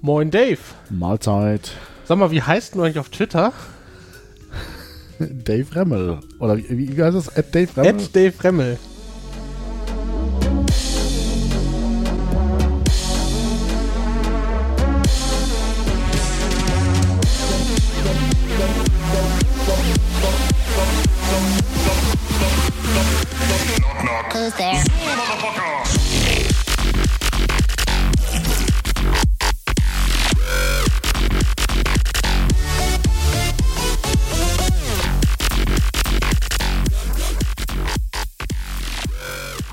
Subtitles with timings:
[0.00, 0.58] Moin Dave.
[0.90, 1.72] Mahlzeit.
[2.04, 3.52] Sag mal, wie heißt du eigentlich auf Twitter?
[5.18, 6.20] Dave Remmel.
[6.38, 7.36] Oder wie, wie heißt das?
[7.36, 8.04] At Dave Remmel?
[8.04, 8.78] At Dave Remmel.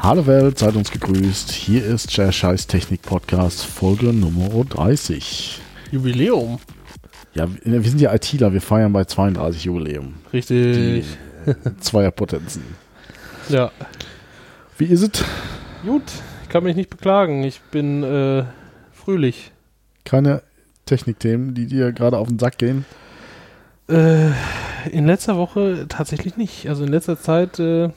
[0.05, 1.51] Hallo Welt, seid uns gegrüßt.
[1.51, 5.59] Hier ist der Scheiß Technik Podcast, Folge Nummer 30.
[5.89, 6.59] Jubiläum.
[7.33, 10.13] Ja, wir sind ja ITler, wir feiern bei 32 Jubiläum.
[10.31, 11.05] Richtig.
[11.79, 12.61] Zweierpotenzen.
[13.49, 13.71] Ja.
[14.77, 15.25] Wie ist es?
[15.83, 16.03] Gut,
[16.43, 17.43] ich kann mich nicht beklagen.
[17.43, 18.43] Ich bin äh,
[18.91, 19.53] fröhlich.
[20.03, 20.43] Keine
[20.85, 22.85] Technikthemen, die dir gerade auf den Sack gehen?
[23.89, 24.27] Äh,
[24.91, 26.69] in letzter Woche tatsächlich nicht.
[26.69, 27.89] Also in letzter Zeit, äh,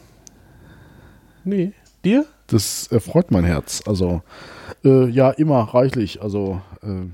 [1.44, 1.74] nee.
[2.04, 2.24] Dir?
[2.46, 3.82] Das erfreut mein Herz.
[3.86, 4.22] Also,
[4.84, 6.22] äh, ja, immer reichlich.
[6.22, 7.06] Also, äh,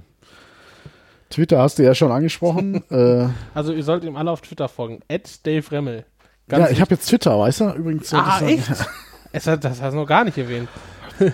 [1.31, 2.83] Twitter hast du ja schon angesprochen.
[2.91, 5.01] äh, Also ihr sollt ihm alle auf Twitter folgen.
[5.11, 6.05] At Dave Remmel.
[6.51, 7.71] ja, ich habe jetzt Twitter, weißt du?
[7.73, 8.13] Übrigens.
[8.15, 8.69] Ah, echt?
[9.37, 10.69] Es hat, das hast du noch gar nicht erwähnt.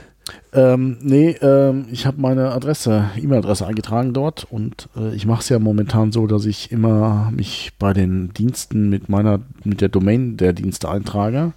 [0.52, 5.48] Ähm, nee, ähm, ich habe meine Adresse, E-Mail-Adresse eingetragen dort und äh, ich mache es
[5.48, 10.36] ja momentan so, dass ich immer mich bei den Diensten mit meiner, mit der Domain
[10.36, 11.52] der Dienste eintrage.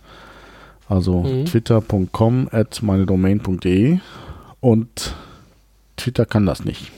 [0.93, 1.45] Also Mhm.
[1.45, 3.97] twitter.com at meine Domain.de
[4.59, 5.15] und
[5.97, 6.91] Twitter kann das nicht.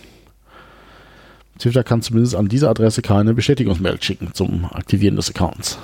[1.60, 5.80] Twitter kann zumindest an diese Adresse keine Bestätigungsmail schicken zum Aktivieren des Accounts.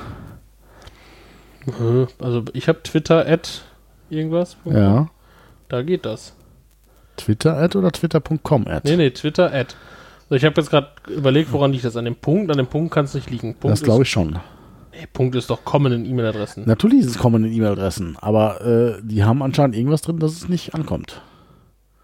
[1.68, 3.64] Äh, Also ich habe Twitter at
[4.10, 4.58] irgendwas.
[4.66, 5.10] Ja.
[5.70, 6.34] Da geht das.
[7.16, 8.84] Twitter at oder twitter.com at?
[8.84, 9.78] Nee, nee, Twitter at.
[10.30, 11.96] So, ich habe jetzt gerade überlegt, woran liegt das?
[11.96, 12.52] An dem Punkt?
[12.52, 13.54] An dem Punkt kann es nicht liegen.
[13.56, 14.38] Punkt das glaube ich schon.
[14.92, 16.64] Nee, Punkt ist doch kommen in E-Mail-Adressen.
[16.66, 20.76] Natürlich ist es kommende E-Mail-Adressen, aber äh, die haben anscheinend irgendwas drin, dass es nicht
[20.76, 21.22] ankommt.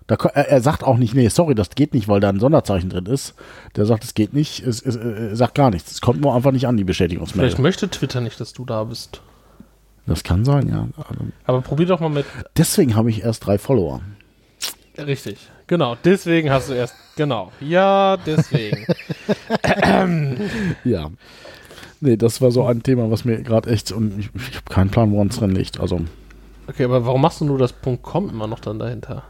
[0.07, 2.89] Da, er, er sagt auch nicht, nee, sorry, das geht nicht, weil da ein Sonderzeichen
[2.89, 3.35] drin ist.
[3.75, 5.91] Der sagt, es geht nicht, es, es, äh, er sagt gar nichts.
[5.91, 7.47] Es kommt nur einfach nicht an, die Bestätigungsmail.
[7.47, 9.21] Vielleicht möchte Twitter nicht, dass du da bist.
[10.05, 10.87] Das kann sein, ja.
[11.45, 12.25] Aber probier doch mal mit.
[12.55, 14.01] deswegen habe ich erst drei Follower.
[14.97, 15.37] Richtig.
[15.67, 15.97] Genau.
[16.03, 16.95] Deswegen hast du erst.
[17.17, 17.51] Genau.
[17.59, 18.85] Ja, deswegen.
[20.83, 21.09] Ja.
[21.99, 24.89] Nee, das war so ein Thema, was mir gerade echt, und ich, ich habe keinen
[24.89, 25.79] Plan, woran es drin liegt.
[25.79, 26.01] Also,
[26.67, 29.23] okay, aber warum machst du nur das .com immer noch dann dahinter?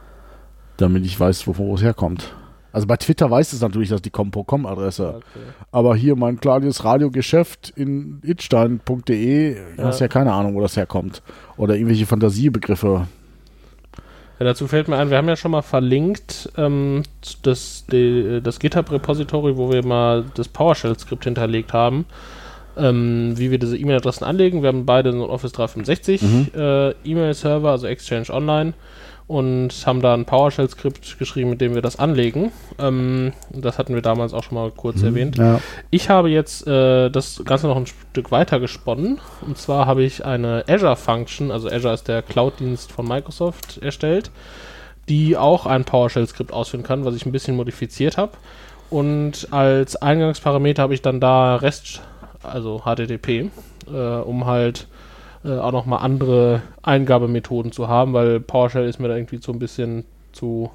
[0.78, 2.36] damit ich weiß, wovon es herkommt.
[2.72, 5.24] Also bei Twitter weiß es natürlich, dass die com.com-Adresse Okay.
[5.72, 9.84] Aber hier mein kleines Radiogeschäft in itstein.de, Ja.
[9.86, 11.24] hast ja keine Ahnung, wo das herkommt.
[11.58, 13.08] Oder irgendwelche Fantasiebegriffe.
[14.40, 17.02] Ja, dazu fällt mir ein, wir haben ja schon mal verlinkt ähm,
[17.42, 22.06] das, die, das GitHub-Repository, wo wir mal das PowerShell-Skript hinterlegt haben,
[22.78, 24.62] ähm, wie wir diese E-Mail-Adressen anlegen.
[24.62, 26.22] Wir haben beide so einen Office 365
[26.56, 28.74] äh, E-Mail-Server, also Exchange Online,
[29.28, 32.52] und haben da ein PowerShell-Skript geschrieben, mit dem wir das anlegen.
[32.80, 35.38] Ähm, das hatten wir damals auch schon mal kurz erwähnt.
[35.38, 35.60] Ja.
[35.90, 39.20] Ich habe jetzt äh, das Ganze noch ein Stück weiter gesponnen.
[39.46, 44.32] Und zwar habe ich eine Azure Function, also Azure ist der Cloud-Dienst von Microsoft, erstellt,
[45.10, 48.32] die auch ein PowerShell-Skript ausführen kann, was ich ein bisschen modifiziert habe.
[48.90, 52.02] Und als Eingangsparameter habe ich dann da REST,
[52.44, 53.50] also HTTP,
[53.92, 54.88] äh, um halt
[55.44, 59.60] äh, auch nochmal andere Eingabemethoden zu haben, weil PowerShell ist mir da irgendwie so ein
[59.60, 60.72] bisschen zu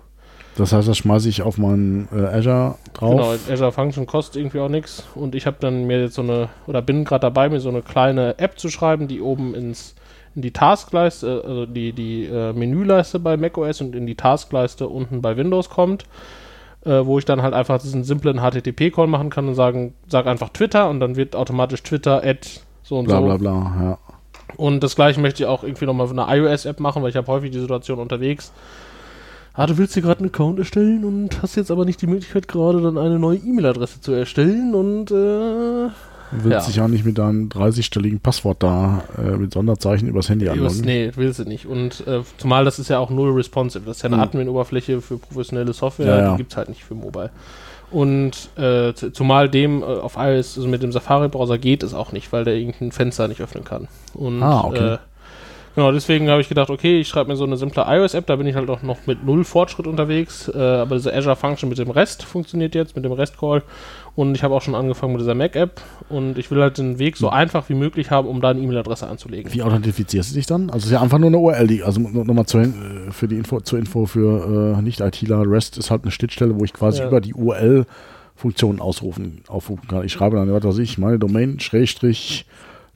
[0.57, 3.11] Das heißt, das schmeiße ich auf meinen äh, Azure drauf.
[3.11, 5.05] Genau, Azure Function kostet irgendwie auch nichts.
[5.15, 7.83] Und ich habe dann mir jetzt so eine, oder bin gerade dabei, mir so eine
[7.83, 9.95] kleine App zu schreiben, die oben ins,
[10.35, 15.23] in die Taskleiste, also die, die äh, Menüleiste bei macOS und in die Taskleiste unten
[15.23, 16.07] bei Windows kommt.
[16.85, 20.49] Äh, wo ich dann halt einfach diesen simplen HTTP-Call machen kann und sagen, sag einfach
[20.49, 23.25] Twitter und dann wird automatisch Twitter at so und Bla so.
[23.25, 23.99] bla bla, ja.
[24.57, 27.29] Und das gleiche möchte ich auch irgendwie nochmal für eine iOS-App machen, weil ich habe
[27.29, 28.53] häufig die Situation unterwegs.
[29.55, 32.49] Ah, du willst dir gerade einen Account erstellen und hast jetzt aber nicht die Möglichkeit,
[32.49, 35.89] gerade dann eine neue E-Mail-Adresse zu erstellen und äh,
[36.33, 36.73] Willst Ja.
[36.73, 40.81] dich auch nicht mit deinem 30-stelligen Passwort da äh, mit Sonderzeichen übers Handy anloggen.
[40.81, 41.67] nee, willst du nicht.
[41.67, 43.85] Und äh, zumal das ist ja auch null responsive.
[43.85, 44.23] Das ist ja eine Hm.
[44.23, 46.31] Admin-Oberfläche für professionelle Software, Ja, ja.
[46.33, 47.31] die gibt es halt nicht für Mobile.
[47.91, 52.33] Und äh, zumal dem äh, auf iOS, also mit dem Safari-Browser geht es auch nicht,
[52.33, 53.89] weil der irgendein Fenster nicht öffnen kann.
[54.15, 54.95] Und Ah, okay.
[54.95, 54.99] äh,
[55.75, 58.47] Genau, deswegen habe ich gedacht, okay, ich schreibe mir so eine simple iOS-App, da bin
[58.47, 61.91] ich halt auch noch mit null Fortschritt unterwegs, äh, aber diese Azure Function mit dem
[61.91, 63.63] Rest funktioniert jetzt, mit dem REST-Call
[64.15, 67.17] und ich habe auch schon angefangen mit dieser Mac-App und ich will halt den Weg
[67.17, 69.53] so einfach wie möglich haben, um da eine E-Mail-Adresse anzulegen.
[69.53, 70.69] Wie authentifizierst du dich dann?
[70.69, 72.71] Also es ist ja einfach nur eine URL, die, also nochmal zur, äh,
[73.11, 76.73] für die Info, zur Info für äh, Nicht-ITler, REST ist halt eine Schnittstelle, wo ich
[76.73, 77.09] quasi Ja.
[77.09, 77.87] über die URL
[78.35, 80.05] Funktionen ausrufen, aufrufen kann.
[80.05, 82.47] Ich schreibe dann, was weiß ich, meine Domain, Schrägstrich,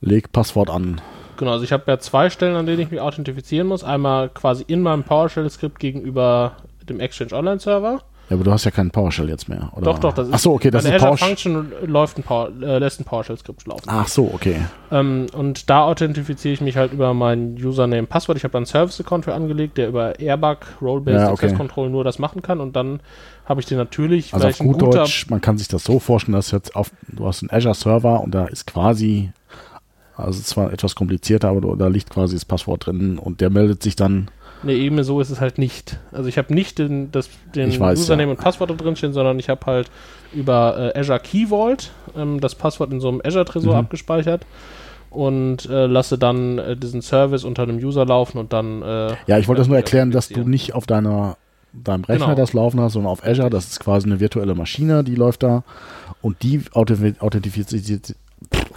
[0.00, 1.00] leg Passwort an.
[1.38, 3.84] Genau, also ich habe ja zwei Stellen, an denen ich mich authentifizieren muss.
[3.84, 6.56] Einmal quasi in meinem PowerShell-Skript gegenüber
[6.88, 8.00] dem Exchange Online-Server.
[8.28, 9.84] Ja, aber du hast ja keinen PowerShell jetzt mehr, oder?
[9.84, 10.34] Doch, doch, das ist.
[10.34, 11.28] Ach so, okay, das ist Azure PowerShell.
[11.28, 13.84] Function läuft ein Power, äh, lässt ein PowerShell-Skript laufen.
[13.86, 14.62] Ach so, okay.
[14.90, 18.36] Ähm, und da authentifiziere ich mich halt über mein Username, Passwort.
[18.36, 21.46] Ich habe da einen Service-Account für angelegt, der über Airbag, Role-Based Ja, okay.
[21.46, 22.60] Access Control nur das machen kann.
[22.60, 22.98] Und dann
[23.44, 26.50] habe ich den natürlich, Also auf gut Deutsch, man kann sich das so vorstellen, dass
[26.50, 29.30] jetzt auf, du hast einen Azure-Server und da ist quasi,
[30.16, 33.94] also zwar etwas komplizierter, aber da liegt quasi das Passwort drin und der meldet sich
[33.94, 35.98] dann, Ne, eben so ist es halt nicht.
[36.12, 38.30] Also ich habe nicht den, das, den weiß, Username ja.
[38.30, 39.90] und Passwort da drin stehen, sondern ich habe halt
[40.32, 43.80] über äh, Azure Key Vault ähm, das Passwort in so einem Azure Tresor Mhm.
[43.80, 44.46] abgespeichert
[45.10, 49.38] und äh, lasse dann äh, diesen Service unter einem User laufen und dann äh, ja,
[49.38, 51.36] ich wollte das nur Ja, erklären, dass du nicht auf deiner,
[51.72, 52.36] deinem Rechner Genau.
[52.38, 55.64] das laufen hast, sondern auf Azure, das ist quasi eine virtuelle Maschine, die läuft da
[56.22, 58.16] und die authentifiziert, authentifiziert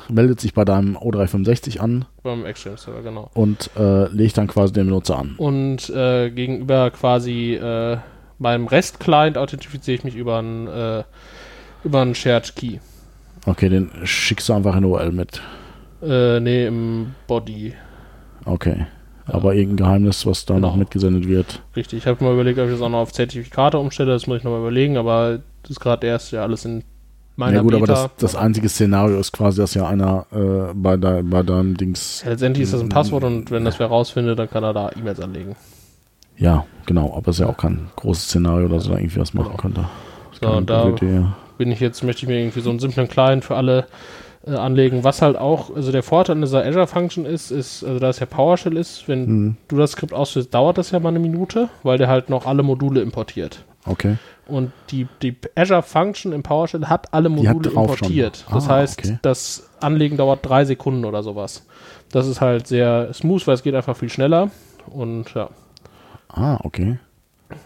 [0.09, 3.29] meldet sich bei deinem O365 an beim Exchange Server, genau.
[3.33, 5.35] und äh, legt dann quasi den Benutzer an.
[5.37, 7.97] Und äh, gegenüber quasi äh,
[8.37, 11.03] meinem REST-Client authentifiziere ich mich über einen äh,
[11.83, 12.77] über einen Shared Key.
[13.45, 15.41] Okay, den schickst du einfach in OL mit.
[16.01, 17.73] Äh, nee, im Body.
[18.45, 18.85] Okay.
[19.25, 20.69] Aber irgendein Geheimnis, was da Genau.
[20.69, 21.61] noch mitgesendet wird.
[21.75, 24.39] Richtig, ich habe mal überlegt, ob ich das auch noch auf Zertifikate umstelle, das muss
[24.39, 26.83] ich noch mal überlegen, aber das ist gerade erst ja alles in
[27.39, 27.77] meiner ja gut, Beta.
[27.77, 31.75] aber das, das einzige Szenario ist quasi, dass ja einer äh, bei, de, bei deinem
[31.77, 32.21] Dings.
[32.23, 34.91] ja, letztendlich ist das ein Passwort und wenn das wer rausfindet, dann kann er da
[34.95, 35.55] E-Mails anlegen.
[36.37, 39.33] Ja, genau, aber es ist ja auch kein großes Szenario, dass er da irgendwie was
[39.33, 39.57] machen Genau.
[39.57, 39.85] könnte.
[40.39, 41.25] So, und da Idee.
[41.57, 43.87] bin ich jetzt, möchte ich mir irgendwie so einen simplen Client für alle
[44.47, 45.03] äh, anlegen.
[45.03, 48.19] Was halt auch, also der Vorteil an dieser Azure Function ist, ist, also da es
[48.19, 51.67] ja PowerShell ist, wenn Hm, du das Skript ausführst, dauert das ja mal eine Minute,
[51.83, 53.65] weil der halt noch alle Module importiert.
[53.85, 54.15] okay.
[54.49, 57.81] Und die, die Azure Function im PowerShell hat alle hat Module schon.
[57.83, 58.45] importiert.
[58.51, 59.19] Das Ah, heißt, okay.
[59.21, 61.65] das Anlegen dauert drei Sekunden oder sowas.
[62.11, 64.49] Das ist halt sehr smooth, weil es geht einfach viel schneller.
[64.87, 65.49] Und ja.
[66.29, 66.97] Ah, okay.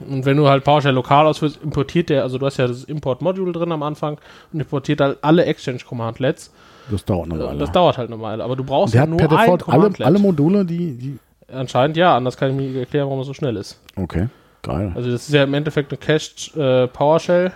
[0.09, 3.51] Und wenn du halt PowerShell lokal ausführst, importiert der, also du hast ja das Import-Module
[3.51, 4.17] drin am Anfang
[4.53, 6.51] und importiert halt alle Exchange-Commandlets.
[6.89, 7.59] Das dauert eine Äh, Weile.
[7.59, 8.43] Das dauert halt eine Weile.
[8.43, 11.19] Aber du brauchst ja hat nur per Default alle, alle Module, die, die.
[11.53, 13.79] Anscheinend ja, anders kann ich mir nicht erklären, warum es so schnell ist.
[13.97, 14.27] Okay,
[14.63, 14.91] geil.
[14.95, 17.51] Also das ist ja im Endeffekt eine Cached äh, PowerShell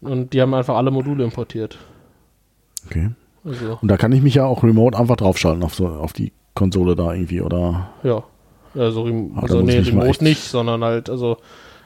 [0.00, 1.78] und die haben einfach alle Module importiert.
[2.86, 3.10] Okay.
[3.44, 6.32] Also, Und da kann ich mich ja auch remote einfach draufschalten auf, so, auf die
[6.54, 7.90] Konsole da irgendwie oder.
[8.02, 8.22] ja.
[8.74, 11.38] Also, Ah, also nee, ich mal Remote nicht, sondern halt, also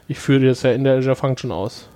[0.09, 1.89] ich führe das ja in der Azure Function aus.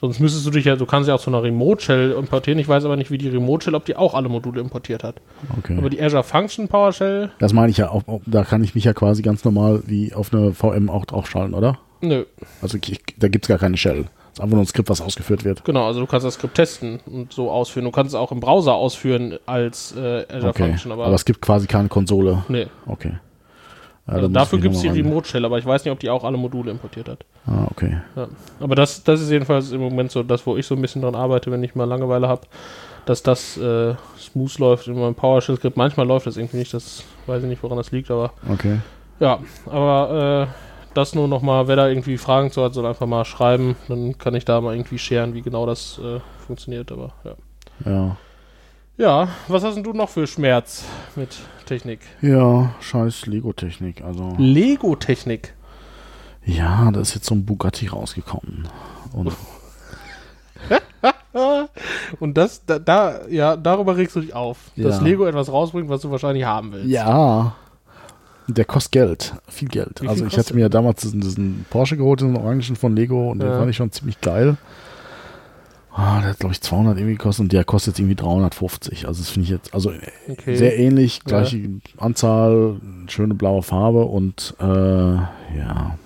[0.00, 2.58] Sonst müsstest du dich ja, du kannst ja auch zu einer Remote Shell importieren.
[2.60, 5.16] Ich weiß aber nicht, wie die Remote Shell, ob die auch alle Module importiert hat.
[5.58, 5.76] Okay.
[5.76, 8.84] Aber die Azure Function PowerShell, Das meine ich ja auch, auch- da kann ich mich
[8.84, 11.78] ja quasi ganz normal wie auf eine VM auch draufschalten, oder?
[12.00, 12.24] nö.
[12.62, 14.04] Also ich, da gibt es gar keine Shell.
[14.30, 15.64] Es ist einfach nur ein Skript, was ausgeführt wird.
[15.64, 17.84] Genau, also du kannst das Skript testen und so ausführen.
[17.86, 20.68] Du kannst es auch im Browser ausführen als äh, Azure Okay.
[20.68, 22.44] Function, aber, Aber, es gibt quasi keine Konsole.
[22.48, 22.68] nee.
[22.86, 23.14] Okay.
[24.08, 24.88] Also muss dafür gibt es die.
[24.88, 27.24] Remote Shell, aber ich weiß nicht, ob die auch alle Module importiert hat.
[27.46, 27.98] Ah, okay.
[28.16, 28.28] Ja.
[28.58, 31.14] Aber das, das ist jedenfalls im Moment so das, wo ich so ein bisschen dran
[31.14, 32.42] arbeite, wenn ich mal Langeweile habe,
[33.04, 35.76] dass das äh, smooth läuft in meinem PowerShell-Skript.
[35.76, 38.78] Manchmal läuft das irgendwie nicht, das weiß ich nicht, woran das liegt, aber Okay.
[39.20, 40.54] ja, aber äh,
[40.94, 44.34] das nur nochmal, wer da irgendwie Fragen zu hat, soll einfach mal schreiben, dann kann
[44.34, 47.34] ich da mal irgendwie scheren, wie genau das äh, funktioniert, aber ja.
[47.84, 48.16] Ja.
[48.98, 51.36] Ja, was hast denn du noch für Schmerz mit
[51.66, 52.00] Technik?
[52.20, 54.02] Ja, scheiß Lego-Technik.
[54.02, 54.34] Also.
[54.38, 55.54] Lego-Technik.
[56.44, 58.68] Ja, da ist jetzt so ein Bugatti rausgekommen.
[59.12, 59.32] Und
[62.20, 65.02] Und das, da, da, ja, darüber regst du dich auf, dass Ja.
[65.04, 66.88] Lego etwas rausbringt, was du wahrscheinlich haben willst.
[66.88, 67.54] ja.
[68.50, 69.34] Der kostet Geld.
[69.46, 69.98] Viel Geld.
[70.00, 73.40] Viel also ich hatte mir damals diesen, diesen Porsche geholt, diesen orangen von Lego und
[73.40, 73.58] den Ja.
[73.58, 74.56] fand ich schon ziemlich geil.
[76.00, 79.08] Ah, der hat glaube ich 200 irgendwie gekostet und der kostet jetzt irgendwie 350.
[79.08, 79.90] Also das finde ich jetzt, also
[80.30, 80.54] Okay.
[80.56, 82.76] sehr ähnlich, gleiche Anzahl,
[83.08, 85.98] schöne blaue Farbe und äh, ja,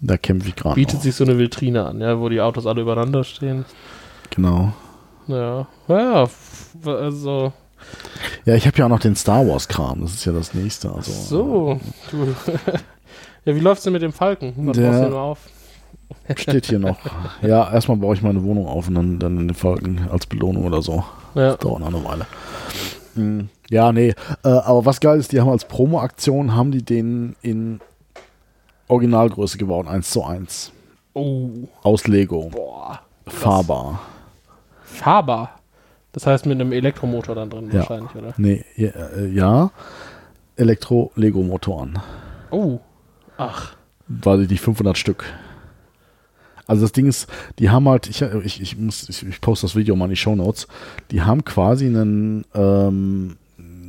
[0.00, 0.74] da kämpfe ich gerade.
[0.74, 1.02] Bietet noch.
[1.02, 3.64] sich so eine Vitrine an, ja, wo die Autos alle übereinander stehen.
[4.30, 4.72] Genau.
[5.28, 6.26] Ja, ja,
[6.84, 7.52] also,
[8.44, 10.00] Ja, ich habe ja auch noch den Star Wars Kram.
[10.00, 10.90] Das ist ja das nächste.
[10.92, 11.80] Also so.
[12.10, 12.16] Du,
[13.44, 14.52] ja, wie läuft's denn mit dem Falken?
[14.56, 15.38] Was Der- du denn auf?
[16.36, 16.98] Steht hier noch.
[17.42, 20.82] Ja, erstmal baue ich meine Wohnung auf und dann dann den Falken als Belohnung oder
[20.82, 21.04] so.
[21.34, 22.26] Ja, Das dauert noch eine Weile.
[23.14, 23.48] Mhm.
[23.70, 24.14] Ja, nee.
[24.44, 27.80] Äh, aber was geil ist, die haben als Promo-Aktion, haben die den in
[28.88, 30.72] Originalgröße gebaut, 1 zu 1.
[31.14, 31.50] Oh,
[31.82, 32.48] Aus Lego.
[32.50, 33.00] boah.
[33.26, 34.00] Fahrbar.
[34.82, 35.50] Fahrbar.
[36.12, 37.80] Das heißt mit einem Elektromotor dann drin Ja.
[37.80, 38.32] wahrscheinlich, oder?
[38.38, 39.70] Nee, ja, äh, ja.
[40.56, 41.98] Elektro-Lego-Motoren.
[42.50, 42.78] Oh.
[43.36, 43.74] Ach.
[44.08, 45.24] Weil die 500 Stück.
[46.68, 47.26] Also das Ding ist,
[47.58, 50.16] die haben halt, ich, ich, ich muss, ich, ich poste das Video mal in die
[50.16, 50.68] Show Notes.
[51.10, 53.36] Die haben quasi einen ähm,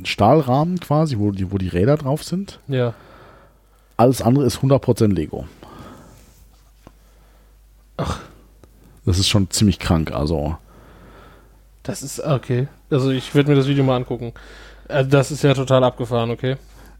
[0.04, 2.58] Stahlrahmen quasi, wo die, wo die Räder drauf sind.
[2.68, 2.94] Ja.
[3.98, 5.46] Alles andere ist 100% Lego.
[7.98, 8.20] Ach.
[9.04, 10.56] Das ist schon ziemlich krank, also.
[11.82, 12.68] Das ist okay.
[12.90, 14.32] Also ich würde mir das Video mal angucken.
[14.88, 16.56] Also das ist ja total abgefahren, okay?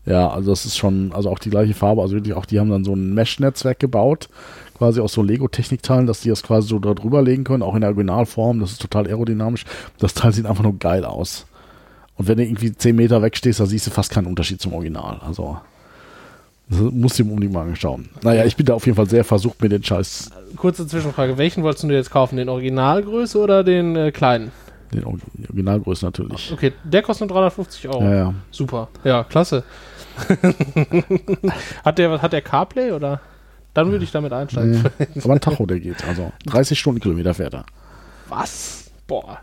[0.06, 2.70] Ja, also das ist schon, also auch die gleiche Farbe, also wirklich auch, die haben
[2.70, 4.28] dann so ein Mesh-Netzwerk gebaut,
[4.80, 7.82] quasi aus so Lego-Technikteilen, dass die das quasi so da drüber legen können, auch in
[7.82, 9.66] der Originalform, das ist total aerodynamisch.
[9.98, 11.44] Das Teil sieht einfach nur geil aus.
[12.16, 15.20] Und wenn du irgendwie 10 Meter wegstehst, da siehst du fast keinen Unterschied zum Original.
[15.22, 15.58] Also,
[16.70, 18.08] das musst du dir unbedingt mal anschauen.
[18.22, 21.36] Naja, ich bin da auf jeden Fall sehr versucht, mir den Scheiß, Kurze Zwischenfrage.
[21.36, 22.38] Welchen wolltest du jetzt kaufen?
[22.38, 24.50] Den Originalgröße oder den äh, kleinen?
[24.94, 25.18] den Or-
[25.48, 26.50] Originalgröße natürlich.
[26.52, 28.02] Okay, der kostet nur 350 Euro.
[28.02, 28.34] Ja, ja.
[28.50, 28.88] Super.
[29.04, 29.62] Ja, klasse.
[31.84, 33.20] hat der hat der CarPlay oder?
[33.74, 34.82] Dann würde ich damit einsteigen.
[34.98, 36.04] Nee, aber ein Tacho, der geht.
[36.06, 37.66] Also 30 Stundenkilometer fährt er.
[38.28, 38.90] Was?
[39.06, 39.40] Boah.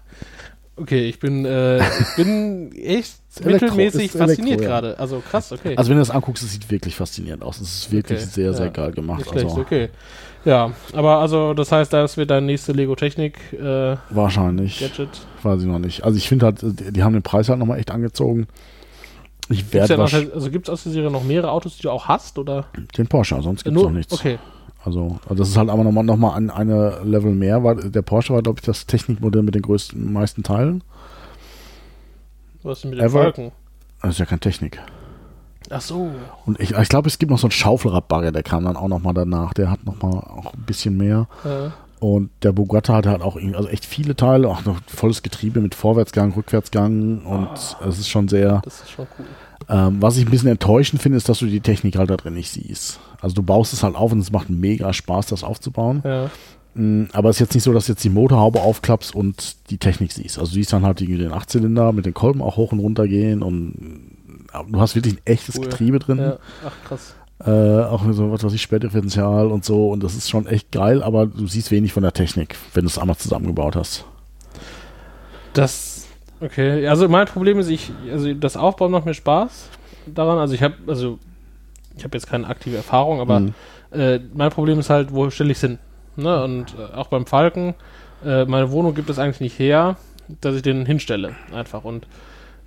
[0.75, 4.67] Okay, ich bin, äh, ich bin echt Elektro, mittelmäßig fasziniert ja.
[4.67, 5.00] gerade.
[5.00, 5.75] Also krass, okay.
[5.75, 7.60] Also wenn du das anguckst, es sieht wirklich faszinierend aus.
[7.60, 8.72] Es ist wirklich Okay, sehr, sehr ja.
[8.72, 9.19] geil gemacht.
[9.19, 9.89] Nicht schlecht, Also okay.
[10.46, 14.79] Ja, aber also das heißt, das wird dein nächste Lego Technik äh, wahrscheinlich.
[14.79, 15.10] Gadget.
[15.41, 16.03] Weiß ich noch nicht.
[16.03, 18.48] Also ich finde halt, die, die haben den Preis halt nochmal echt angezogen.
[19.50, 22.08] Ich werde ja also gibt es aus der Serie noch mehrere Autos, die du auch
[22.08, 22.66] hast oder
[22.98, 24.13] den Porsche, sonst gibt es noch nichts.
[24.13, 24.39] Okay,
[24.84, 28.01] Also, also das ist halt aber nochmal noch mal ein, eine Level mehr, weil der
[28.01, 30.84] Porsche war, glaube ich, das Technikmodell mit den größten, meisten Teilen.
[32.63, 33.51] was ist denn mit den Falken?
[34.01, 34.80] Das ist ja keine Technik.
[35.70, 36.12] Ach so.
[36.46, 39.13] Und ich, ich glaube, es gibt noch so einen Schaufelradbagger, der kam dann auch nochmal
[39.13, 39.54] danach.
[39.54, 41.27] Der hat nochmal auch ein bisschen mehr.
[41.44, 45.62] Äh, Und der Bugatti hat halt auch also echt viele Teile, auch noch volles Getriebe
[45.62, 47.50] mit Vorwärtsgang, Rückwärtsgang und
[47.88, 48.62] es ist schon sehr.
[48.63, 49.25] das ist schon cool.
[49.70, 52.36] Ähm, was ich ein bisschen enttäuschend finde, ist, dass du die Technik halt da drin
[52.36, 53.00] nicht siehst.
[53.20, 56.01] Also du baust es halt auf und es macht mega Spaß, das aufzubauen.
[56.06, 56.30] Ja.
[56.75, 59.77] Mm, Aber es ist jetzt nicht so, dass du jetzt die Motorhaube aufklappst und die
[59.80, 60.38] Technik siehst.
[60.38, 63.42] Also du siehst dann halt den Achtzylinder mit den Kolben auch hoch und runter gehen
[63.42, 63.74] und
[64.72, 65.66] du hast wirklich ein echtes Cool.
[65.66, 66.20] Getriebe drin.
[66.20, 66.38] ja.
[66.66, 67.16] Ach krass.
[67.46, 67.51] Äh,
[67.84, 69.89] auch so was weiß ich, Spätdifferential und so.
[69.89, 72.88] Und das ist schon echt geil, aber du siehst wenig von der Technik, wenn du
[72.88, 74.06] es einmal zusammengebaut hast.
[75.53, 76.08] Das,
[76.41, 76.88] okay.
[76.88, 79.70] Also mein Problem ist, ich, also das Aufbauen macht mir Spaß
[80.08, 80.38] daran.
[80.39, 81.20] Also ich habe, also
[81.96, 83.53] ich habe jetzt keine aktive Erfahrung, aber Mhm.
[83.91, 85.79] äh, mein Problem ist halt, wo stelle ich es hin?
[86.15, 86.44] Ne?
[86.44, 87.75] Und äh, auch beim Falken,
[88.25, 89.98] äh, meine Wohnung gibt es eigentlich nicht her,
[90.41, 91.84] dass ich den hinstelle, einfach.
[91.84, 92.08] Und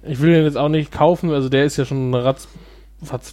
[0.02, 2.48] ich will den jetzt auch nicht kaufen, also der ist ja schon ratz,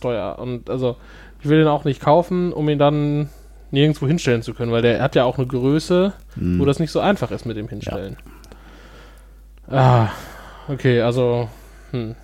[0.02, 0.38] teuer.
[0.40, 0.98] Und also
[1.42, 3.30] ich will den auch nicht kaufen, um ihn dann
[3.72, 6.60] nirgendwo hinstellen zu können, weil der hat ja auch eine Größe, Mhm.
[6.60, 8.16] wo das nicht so einfach ist mit dem Hinstellen.
[9.70, 10.10] Ah,
[10.70, 11.50] okay, also,
[11.92, 12.16] hm.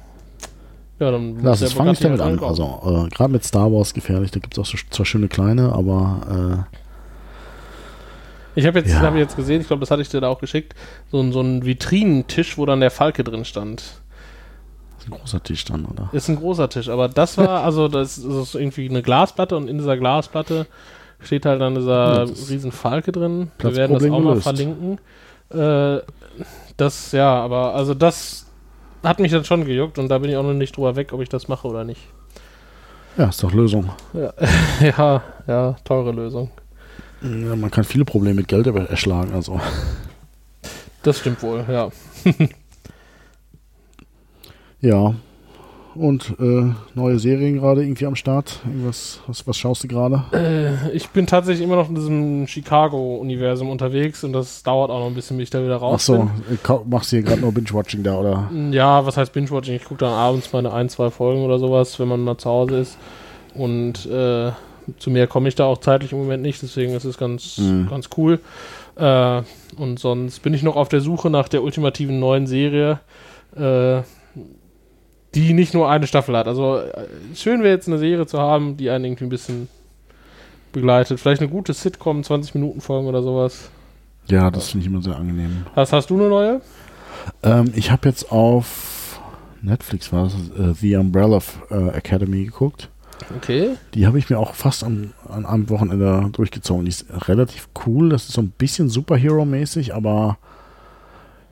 [0.99, 2.39] Ja, dann Lass der es, fang nicht Bugatti damit an.
[2.39, 2.49] bauen.
[2.49, 5.73] Also, äh, gerade mit Star Wars gefährlich, da gibt es auch so, zwar schöne kleine,
[5.73, 6.67] aber
[8.55, 8.99] Ich habe jetzt, Ja.
[9.01, 10.75] hab ich jetzt gesehen, ich glaube, das hatte ich dir da auch geschickt,
[11.11, 13.83] so, so ein Vitrinentisch, wo dann der Falke drin stand.
[15.03, 16.09] Ist ein großer Tisch dann, oder?
[16.11, 19.77] Ist ein großer Tisch, aber das war, also das ist, irgendwie eine Glasplatte und in
[19.77, 20.65] dieser Glasplatte
[21.19, 23.51] steht halt dann dieser Ja, riesen Falke drin.
[23.59, 24.43] Wir werden das auch mal gelöst.
[24.43, 24.99] verlinken.
[25.49, 25.99] Äh,
[26.77, 28.47] das, ja, aber also das
[29.03, 31.21] hat mich dann schon gejuckt und da bin ich auch noch nicht drüber weg, ob
[31.21, 32.01] ich das mache oder nicht.
[33.17, 33.91] Ja, ist doch Lösung.
[34.13, 36.49] ja, ja, teure Lösung.
[37.21, 39.59] Ja, man kann viele Probleme mit Geld erschlagen, also.
[41.03, 41.89] Das stimmt wohl, ja.
[44.83, 45.15] Ja.
[45.95, 48.59] Und äh, neue Serien gerade irgendwie am Start.
[48.65, 50.23] Irgendwas, was, was schaust du gerade?
[50.33, 55.05] Äh, ich bin tatsächlich immer noch in diesem Chicago-Universum unterwegs und das dauert auch noch
[55.07, 56.15] ein bisschen, bis ich da wieder raus Ach so,
[56.51, 58.47] äh, kau- machst du hier gerade nur Binge-Watching da, oder?
[58.51, 58.73] bin.
[58.73, 59.75] Ja, was heißt Binge-Watching?
[59.75, 62.77] Ich gucke dann abends meine ein, zwei Folgen oder sowas, wenn man mal zu Hause
[62.79, 62.97] ist.
[63.53, 64.51] Und äh,
[64.97, 67.87] zu mehr komme ich da auch zeitlich im Moment nicht, deswegen ist es ganz, Mhm.
[67.87, 68.39] ganz cool.
[68.95, 69.41] Äh,
[69.77, 72.99] und sonst bin ich noch auf der Suche nach der ultimativen neuen Serie,
[73.55, 74.01] äh,
[75.35, 76.47] die nicht nur eine Staffel hat.
[76.47, 79.67] Also äh, schön wäre jetzt eine Serie zu haben, die einen irgendwie ein bisschen
[80.71, 81.19] begleitet.
[81.19, 83.69] Vielleicht eine gute Sitcom, 20 Minuten Folgen oder sowas.
[84.27, 85.65] Ja, das finde ich immer sehr angenehm.
[85.75, 86.61] Hast, hast du eine neue?
[87.41, 89.19] Ähm, ich habe jetzt auf
[89.61, 92.89] Netflix war das, äh, The Umbrella äh, Academy geguckt.
[93.37, 93.71] Okay.
[93.93, 96.85] Die habe ich mir auch fast am, an einem Wochenende durchgezogen.
[96.85, 98.09] Die ist relativ cool.
[98.09, 100.37] Das ist so ein bisschen Superhero-mäßig, aber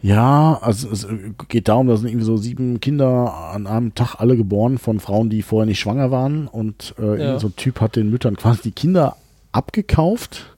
[0.01, 1.07] Ja, also es
[1.47, 5.29] geht darum, da sind irgendwie so sieben Kinder an einem Tag alle geboren von Frauen,
[5.29, 6.47] die vorher nicht schwanger waren.
[6.47, 7.39] Und äh, Ja.
[7.39, 9.15] so ein Typ hat den Müttern quasi die Kinder
[9.51, 10.55] abgekauft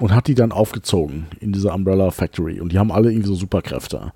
[0.00, 2.60] und hat die dann aufgezogen in diese Umbrella Factory.
[2.60, 4.12] Und die haben alle irgendwie so Superkräfte.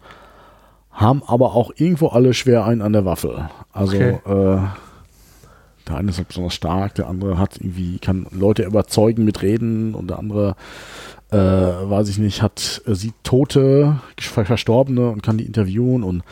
[0.92, 3.48] Haben aber auch irgendwo alle schwer einen an der Waffel.
[3.72, 4.18] Also Okay.
[4.24, 4.60] äh,
[5.88, 9.94] der eine ist halt besonders stark, der andere hat irgendwie, kann Leute überzeugen mit Reden
[9.94, 10.54] und der andere
[11.30, 16.22] äh, weiß ich nicht, hat, äh, sieht Tote, Ver- Verstorbene und kann die interviewen und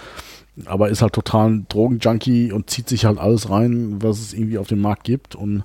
[0.65, 4.57] aber ist halt total ein Drogenjunkie und zieht sich halt alles rein, was es irgendwie
[4.59, 5.65] auf dem Markt gibt und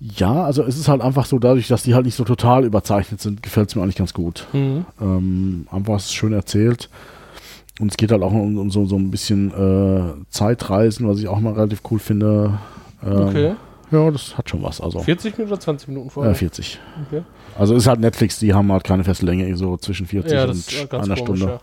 [0.00, 3.20] ja, also es ist halt einfach so, dadurch, dass die halt nicht so total überzeichnet
[3.20, 4.46] sind, gefällt es mir eigentlich ganz gut.
[4.54, 4.86] Mhm.
[4.98, 6.88] Ähm, einfach ist schön erzählt.
[7.80, 11.28] Und es geht halt auch um, um so, so ein bisschen äh, Zeitreisen, was ich
[11.28, 12.58] auch mal relativ cool finde.
[13.04, 13.54] Ähm, Okay.
[13.90, 14.80] Ja, das hat schon was.
[14.80, 16.32] Also 40 Minuten oder 20 Minuten vorher?
[16.32, 16.78] äh, 40.
[17.08, 17.22] Okay.
[17.58, 20.58] Also ist halt Netflix, die haben halt keine feste Länge, so zwischen 40 Ja, das
[20.58, 21.60] ist und ganz einer komisch, Stunde.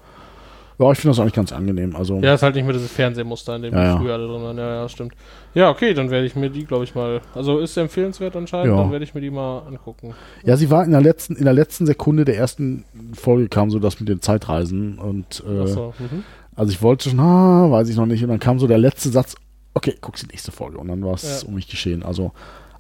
[0.79, 1.95] Ja, ich finde das eigentlich ganz angenehm.
[1.95, 3.97] Also Ja, ist halt nicht mehr dieses Fernsehmuster, in dem Ja, ja.
[3.97, 4.57] früher alle drin waren.
[4.59, 5.13] Ja, ja, stimmt.
[5.55, 7.19] Ja, okay, dann werde ich mir die, glaube ich, mal.
[7.33, 8.81] Also ist empfehlenswert anscheinend, Ja.
[8.81, 10.13] dann werde ich mir die mal angucken.
[10.43, 13.79] Ja, sie war in der letzten, in der letzten Sekunde der ersten Folge kam so
[13.79, 16.23] das mit den Zeitreisen und äh, Achso, mhm.
[16.55, 19.09] also ich wollte schon, ah, weiß ich noch nicht und dann kam so der letzte
[19.09, 19.35] Satz,
[19.77, 21.47] okay, guckst die nächste Folge und dann war es Ja.
[21.47, 22.03] um mich geschehen.
[22.03, 22.31] Also,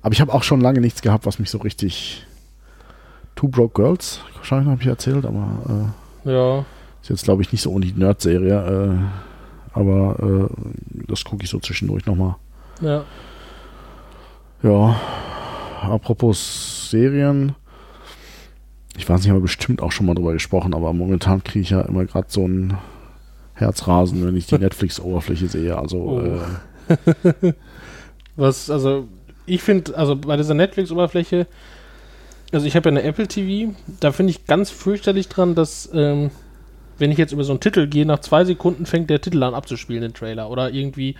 [0.01, 2.25] aber ich habe auch schon lange nichts gehabt, was mich so richtig
[3.35, 5.87] Two Broke Girls, wahrscheinlich habe ich erzählt, aber
[6.25, 6.63] Ja, äh,
[7.01, 8.99] ist jetzt glaube ich nicht so die Nerd-Serie,
[9.73, 12.35] äh, aber äh, das gucke ich so zwischendurch nochmal.
[12.81, 13.03] ja.
[14.63, 14.99] Ja,
[15.83, 17.53] apropos Serien.
[18.97, 21.69] Ich weiß nicht, haben wir bestimmt auch schon mal drüber gesprochen, aber momentan kriege ich
[21.69, 22.75] ja immer gerade so ein
[23.53, 25.77] Herzrasen, wenn ich die Netflix-Oberfläche sehe.
[25.77, 26.19] Also, Oh.
[26.21, 26.39] äh,
[28.35, 29.07] Was, also,
[29.45, 31.47] ich finde, also bei dieser Netflix-Oberfläche,
[32.51, 36.31] also ich habe ja eine Apple TV, da finde ich ganz fürchterlich dran, dass, ähm,
[36.97, 39.53] wenn ich jetzt über so einen Titel gehe, nach zwei Sekunden fängt der Titel an
[39.53, 40.49] abzuspielen, den Trailer.
[40.49, 41.15] Oder irgendwie,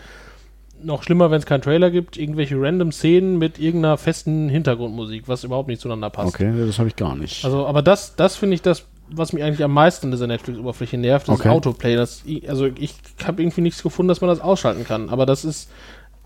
[0.83, 5.43] noch schlimmer, wenn es keinen Trailer gibt, irgendwelche random Szenen mit irgendeiner festen Hintergrundmusik, was
[5.43, 6.35] überhaupt nicht zueinander passt.
[6.35, 7.43] okay, das habe ich gar nicht.
[7.45, 10.97] Also, aber das, das finde ich das, was mich eigentlich am meisten an dieser Netflix-Oberfläche
[10.97, 11.49] nervt, das Okay.
[11.49, 11.95] Autoplay.
[11.95, 12.95] Das, also ich
[13.25, 15.09] habe irgendwie nichts gefunden, dass man das ausschalten kann.
[15.09, 15.69] Aber das ist,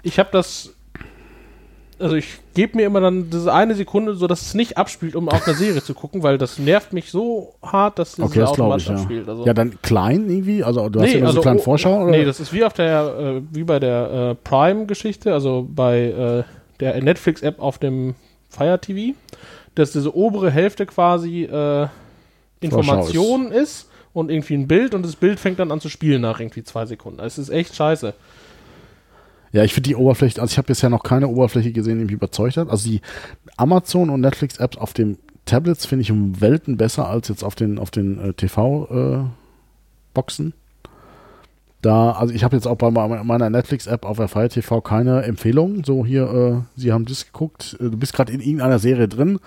[0.04, 0.74] ich habe das,
[2.00, 5.30] also ich gebe mir immer dann diese eine Sekunde, so dass es nicht abspielt, um
[5.30, 8.50] auf eine Serie zu gucken, weil das nervt mich so hart, dass es okay, das
[8.50, 8.96] automatisch ich, ja.
[8.96, 9.30] abspielt.
[9.30, 10.64] Also, Ja, dann klein irgendwie?
[10.64, 12.02] Also, du hast Nee, ja immer so also, eine kleine oh, Vorschau?
[12.02, 12.12] Oder?
[12.12, 16.44] Nee, das ist wie auf der, äh, wie bei der äh, Prime-Geschichte, also bei äh,
[16.80, 18.16] der Netflix-App auf dem
[18.50, 19.16] Fire TV,
[19.76, 21.88] dass diese obere Hälfte quasi äh,
[22.62, 23.88] Information ist.
[24.14, 26.86] und irgendwie ein Bild und das Bild fängt dann an zu spielen nach irgendwie zwei
[26.86, 27.20] Sekunden.
[27.22, 28.14] Es ist echt scheiße.
[29.54, 32.14] Ja, ich finde die Oberfläche, also ich habe bisher noch keine Oberfläche gesehen, die mich
[32.14, 32.70] überzeugt hat.
[32.70, 33.02] Also die
[33.58, 37.80] Amazon und Netflix-Apps auf dem Tablets finde ich um Welten besser als jetzt auf den,
[37.80, 40.54] auf den äh, TV-Boxen.
[41.82, 45.24] da, also ich habe jetzt auch bei me- meiner Netflix-App auf der Fire TV keine
[45.24, 45.84] Empfehlung.
[45.84, 49.40] So hier, äh, Sie haben das geguckt, äh, du bist gerade in irgendeiner Serie drin.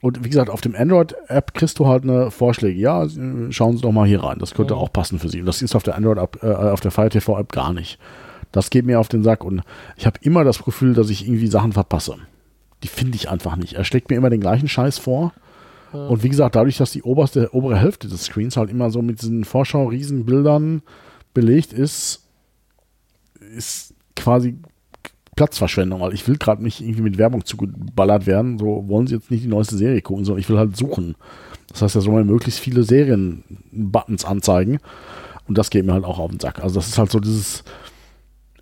[0.00, 2.78] Und wie gesagt, auf dem Android-App kriegst du halt eine Vorschläge.
[2.78, 3.06] Ja,
[3.50, 4.38] schauen Sie doch mal hier rein.
[4.38, 4.80] Das könnte Mhm.
[4.80, 5.40] auch passen für Sie.
[5.40, 7.98] Und das ist auf der Android-App, äh, auf der Fire TV-App gar nicht.
[8.52, 9.62] Das geht mir auf den Sack und
[9.96, 12.14] ich habe immer das Gefühl, dass ich irgendwie Sachen verpasse.
[12.82, 13.74] Die finde ich einfach nicht.
[13.74, 15.32] Er schlägt mir immer den gleichen Scheiß vor.
[15.92, 19.20] Und wie gesagt, dadurch, dass die oberste, obere Hälfte des Screens halt immer so mit
[19.22, 20.82] diesen Vorschau-Riesenbildern
[21.34, 22.24] belegt ist,
[23.56, 24.58] ist quasi
[25.38, 28.58] Platzverschwendung, weil ich will gerade nicht irgendwie mit Werbung zugeballert werden.
[28.58, 31.14] So wollen sie jetzt nicht die neueste Serie gucken, sondern ich will halt suchen.
[31.68, 34.80] Das heißt, da soll man möglichst viele Serien-Buttons anzeigen.
[35.46, 36.58] Und das geht mir halt auch auf den Sack.
[36.60, 37.62] Also das ist halt so dieses,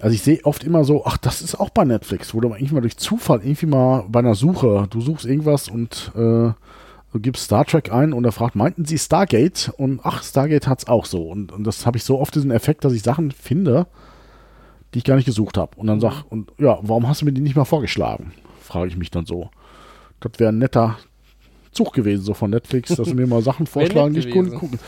[0.00, 2.58] also ich sehe oft immer so, ach, das ist auch bei Netflix, wo du mal
[2.58, 7.20] irgendwie mal durch Zufall irgendwie mal bei einer Suche, du suchst irgendwas und äh, du
[7.20, 9.72] gibst Star Trek ein und er fragt, meinten sie Stargate?
[9.78, 11.22] Und ach, Stargate hat's auch so.
[11.22, 13.86] Und, und das habe ich so oft diesen Effekt, dass ich Sachen finde,
[14.96, 15.76] die ich gar nicht gesucht habe.
[15.76, 18.32] Und dann sag, und ja, warum hast du mir die nicht mal vorgeschlagen?
[18.62, 19.50] Frage ich mich dann so.
[20.20, 20.96] Das wäre ein netter
[21.70, 24.78] Zug gewesen, so von Netflix, dass sie mir mal Sachen vorschlagen, die ich gucken.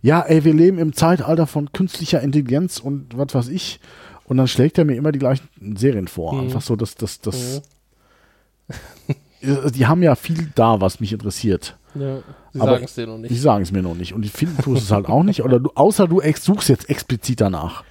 [0.00, 3.80] Ja, ey, wir leben im Zeitalter von künstlicher Intelligenz und was weiß ich.
[4.26, 6.34] Und dann schlägt er mir immer die gleichen Serien vor.
[6.34, 6.40] Mhm.
[6.42, 7.62] Einfach so, dass das, das,
[9.42, 11.76] die haben ja viel da, was mich interessiert.
[11.96, 12.18] Ja,
[12.52, 13.42] sie sagen es dir noch Die nicht.
[13.42, 14.12] sagen es mir noch nicht.
[14.12, 15.42] Und ich finde, tust es halt auch nicht.
[15.42, 17.82] Oder du, außer du suchst jetzt explizit danach.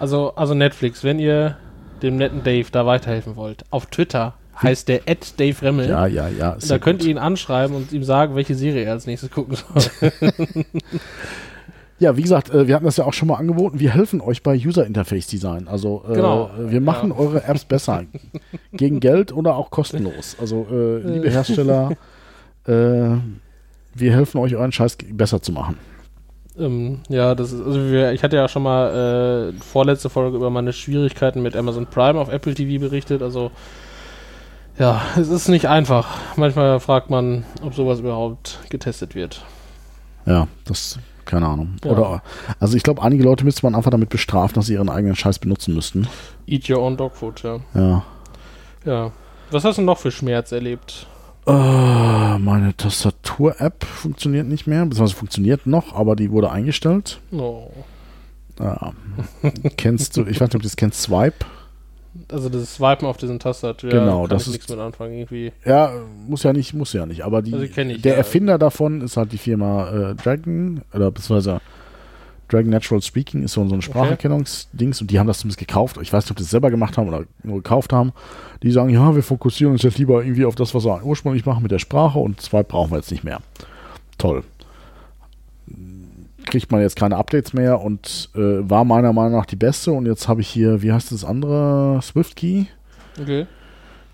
[0.00, 1.56] Also, also Netflix, wenn ihr
[2.02, 5.88] dem netten Dave da weiterhelfen wollt, auf Twitter heißt der at Dave Remmel.
[5.88, 6.56] Ja, ja, ja.
[6.68, 7.06] da könnt gut.
[7.06, 10.12] ihr ihn anschreiben und ihm sagen, welche Serie er als nächstes gucken soll.
[12.00, 13.80] Ja, wie gesagt, äh, wir hatten das ja auch schon mal angeboten.
[13.80, 15.66] Wir helfen euch bei User Interface Design.
[15.66, 16.48] Also äh, Genau.
[16.56, 17.16] wir machen Ja.
[17.16, 18.04] eure Apps besser.
[18.72, 20.36] Gegen Geld oder auch kostenlos.
[20.40, 21.90] Also äh, liebe Hersteller,
[22.68, 25.76] äh, wir helfen euch, euren Scheiß besser zu machen.
[26.58, 30.50] Ähm, ja, das ist, also wir, ich hatte ja schon mal äh, vorletzte Folge über
[30.50, 33.22] meine Schwierigkeiten mit Amazon Prime auf Apple TV berichtet.
[33.22, 33.50] Also
[34.78, 36.18] ja, es ist nicht einfach.
[36.36, 39.44] Manchmal fragt man, ob sowas überhaupt getestet wird.
[40.24, 41.76] Ja, das, keine Ahnung.
[41.84, 41.90] Ja.
[41.90, 42.22] Oder,
[42.60, 45.38] also ich glaube, einige Leute müsste man einfach damit bestrafen, dass sie ihren eigenen Scheiß
[45.40, 46.06] benutzen müssten.
[46.46, 47.58] Eat your own dog food, ja.
[47.74, 48.04] Ja.
[48.84, 49.12] Ja.
[49.50, 51.06] Was hast du noch für Schmerz erlebt?
[51.48, 57.20] Äh, meine Tastatur-App funktioniert nicht mehr, beziehungsweise funktioniert noch, aber die wurde eingestellt.
[57.32, 57.70] Oh.
[58.60, 58.92] Ja.
[59.76, 61.46] kennst du, ich weiß nicht, ob du das kennst, Swipe?
[62.30, 65.52] Also das Swipen auf diesen Tastatur, Genau, kann das ich ist- nichts mit anfangen irgendwie.
[65.64, 65.92] Ja,
[66.26, 68.18] muss ja nicht, muss ja nicht, aber die, Also ich, der ja.
[68.18, 71.60] Erfinder davon ist halt die Firma äh, Dragon, oder beziehungsweise
[72.48, 75.98] Dragon Natural Speaking ist so, so ein Spracherkennungsdings und die haben das zumindest gekauft.
[76.00, 78.12] Ich weiß nicht, ob die es selber gemacht haben oder nur gekauft haben.
[78.62, 81.62] Die sagen, ja, wir fokussieren uns jetzt lieber irgendwie auf das, was wir ursprünglich machen
[81.62, 83.40] mit der Sprache und zwei brauchen wir jetzt nicht mehr.
[84.16, 84.42] Toll.
[86.46, 90.06] Kriegt man jetzt keine Updates mehr und äh, war meiner Meinung nach die beste und
[90.06, 92.64] jetzt habe ich hier, wie heißt das andere, Swift Key,
[93.20, 93.46] Okay.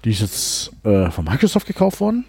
[0.04, 2.24] die ist jetzt äh, von Microsoft gekauft worden.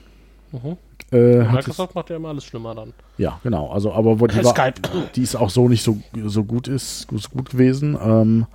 [0.51, 0.77] Mhm.
[1.12, 2.93] Äh, Microsoft macht ja immer alles schlimmer dann.
[3.17, 3.69] Ja, genau.
[3.69, 4.71] Also, aber wo die, war,
[5.15, 7.97] die ist auch so nicht so, so gut ist, so gut gewesen.
[8.01, 8.47] Ähm,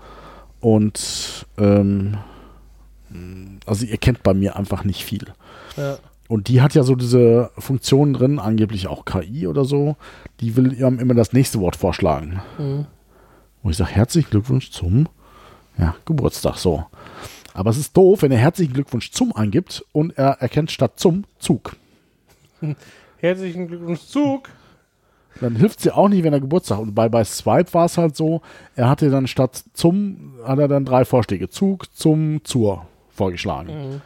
[0.61, 2.19] und ähm,
[3.67, 5.27] also ihr kennt bei mir einfach nicht viel.
[5.77, 5.99] Ja.
[6.29, 9.97] Und die hat ja so diese Funktionen drin, angeblich auch KI oder so.
[10.41, 12.41] Die will ihr immer das nächste Wort vorschlagen.
[12.59, 12.87] Mhm.
[13.63, 15.09] Wo ich sage, herzlichen Glückwunsch zum
[15.77, 16.57] ja, Geburtstag.
[16.57, 16.85] So.
[17.55, 21.25] Aber es ist doof, wenn er herzlichen Glückwunsch zum eingibt und er erkennt statt zum
[21.39, 21.77] Zug.
[23.19, 24.49] Herzlichen Glückwunsch, Zug.
[25.41, 26.85] Dann hilft sie auch nicht, wenn er Geburtstag hat.
[26.85, 28.43] Und bei, bei Swipe war es halt so,
[28.77, 31.49] er hatte dann statt zum, hat er dann drei Vorschläge.
[31.49, 33.69] Zug, zum, zur vorgeschlagen.
[33.69, 34.01] Mhm.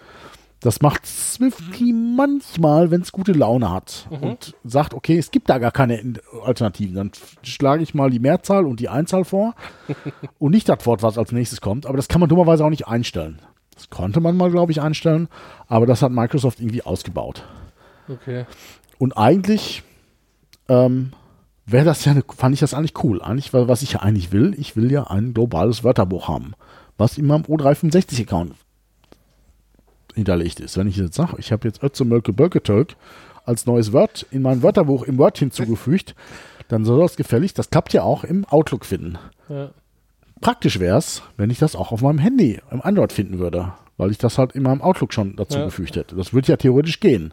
[0.64, 5.58] Das macht Swifty manchmal, wenn es gute Laune hat und sagt, okay, es gibt da
[5.58, 6.94] gar keine In- Alternativen.
[6.94, 7.10] Dann
[7.42, 9.54] schlage ich mal die Mehrzahl und die Einzahl vor
[10.38, 11.84] und nicht das Wort, was als nächstes kommt.
[11.84, 13.42] Aber das kann man dummerweise auch nicht einstellen.
[13.74, 15.28] Das konnte man mal, glaube ich, einstellen,
[15.66, 17.44] aber das hat Microsoft irgendwie ausgebaut.
[18.08, 18.46] Okay.
[18.96, 19.82] Und eigentlich
[20.70, 21.12] ähm,
[21.66, 23.20] wäre das ja, eine, fand ich das eigentlich cool.
[23.20, 26.54] Eigentlich, weil was ich ja eigentlich will, ich will ja ein globales Wörterbuch haben,
[26.96, 28.54] was in meinem O365-Account
[30.14, 30.76] hinterlegt ist.
[30.76, 32.96] Wenn ich jetzt sage, ich habe jetzt Ötze Mölke Bölketölk
[33.44, 36.14] als neues Wort in mein Wörterbuch im Word hinzugefügt,
[36.68, 39.18] dann soll das gefällig, das klappt ja auch im Outlook finden.
[39.48, 39.70] Ja.
[40.40, 44.10] Praktisch wäre es, wenn ich das auch auf meinem Handy im Android finden würde, weil
[44.10, 45.64] ich das halt in meinem Outlook schon dazu Ja.
[45.66, 46.16] gefügt hätte.
[46.16, 47.32] Das würde ja theoretisch gehen.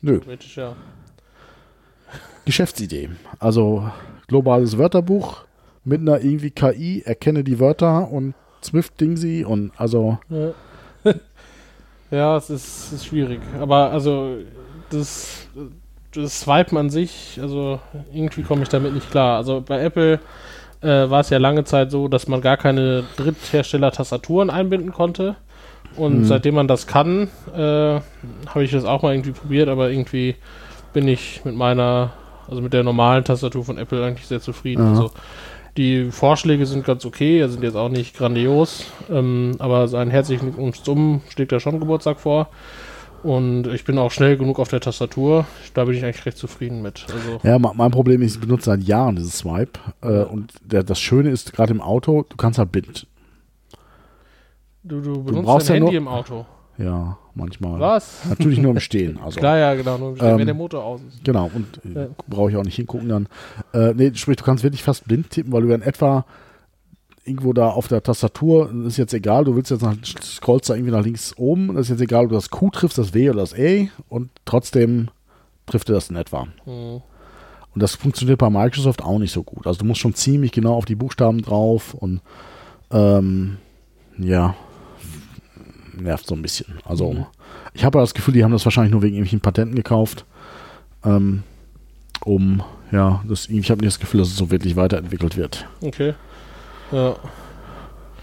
[0.00, 0.20] Nö.
[0.20, 0.76] Theoretisch, ja.
[2.44, 3.10] Geschäftsidee.
[3.38, 3.90] Also
[4.28, 5.44] globales Wörterbuch
[5.84, 10.52] mit einer irgendwie KI, erkenne die Wörter und Swift-Dingsy und also Ja,
[12.10, 13.40] ja es, ist, ist schwierig.
[13.58, 14.36] Aber also
[14.90, 15.48] das,
[16.14, 17.80] das Swipen an sich, also
[18.12, 19.36] irgendwie komme ich damit nicht klar.
[19.36, 20.20] Also bei Apple
[20.82, 25.36] äh, war es ja lange Zeit so, dass man gar keine Dritthersteller-Tastaturen einbinden konnte.
[25.96, 26.24] Und Mhm.
[26.24, 30.36] seitdem man das kann, äh, habe ich das auch mal irgendwie probiert, aber irgendwie
[30.92, 32.12] bin ich mit meiner,
[32.48, 34.82] also mit der normalen Tastatur von Apple eigentlich sehr zufrieden.
[34.82, 34.90] Aha.
[34.90, 35.10] Also
[35.80, 40.82] die Vorschläge sind ganz okay, sind jetzt auch nicht grandios, ähm, aber sein herzlichen Glückwunsch
[40.82, 42.48] zum steht da schon Geburtstag vor.
[43.22, 45.46] Und ich bin auch schnell genug auf der Tastatur.
[45.74, 47.06] Da bin ich eigentlich recht zufrieden mit.
[47.12, 50.82] Also, ja, me- mein Problem ist, ich benutze seit Jahren dieses Swipe äh, und der,
[50.82, 53.06] das Schöne ist, gerade im Auto, du kannst halt blind.
[54.82, 56.46] du, du benutzt brauchst dein ja Handy nur- im Auto.
[56.78, 57.80] Ja, manchmal.
[57.80, 58.20] Was?
[58.28, 59.18] Natürlich nur im Stehen.
[59.18, 59.40] Also.
[59.40, 59.98] Klar, ja, genau.
[59.98, 61.24] Nur Ähm, wenn der Motor aus ist.
[61.24, 62.08] Genau, und äh, Ja.
[62.28, 63.26] brauche ich auch nicht hingucken dann.
[63.72, 66.24] Äh, nee, sprich, du kannst wirklich fast blind tippen, weil du in etwa
[67.24, 70.92] irgendwo da auf der Tastatur, ist jetzt egal, du willst jetzt nach, scrollst da irgendwie
[70.92, 73.40] nach links oben, das ist jetzt egal, ob du das Q triffst, das W oder
[73.40, 75.08] das E und trotzdem
[75.66, 76.46] trifft er das in etwa.
[76.64, 77.02] Hm.
[77.72, 79.66] Und das funktioniert bei Microsoft auch nicht so gut.
[79.66, 82.20] Also du musst schon ziemlich genau auf die Buchstaben drauf und
[82.90, 83.58] ähm,
[84.18, 84.56] ja,
[86.02, 86.78] nervt so ein bisschen.
[86.84, 87.26] Also Mhm.
[87.74, 90.24] ich habe das Gefühl, die haben das wahrscheinlich nur wegen irgendwelchen Patenten gekauft,
[91.04, 91.42] ähm,
[92.24, 95.66] um, ja, das, ich habe nicht das Gefühl, dass es so wirklich weiterentwickelt wird.
[95.80, 96.14] Okay.
[96.92, 97.16] Ja.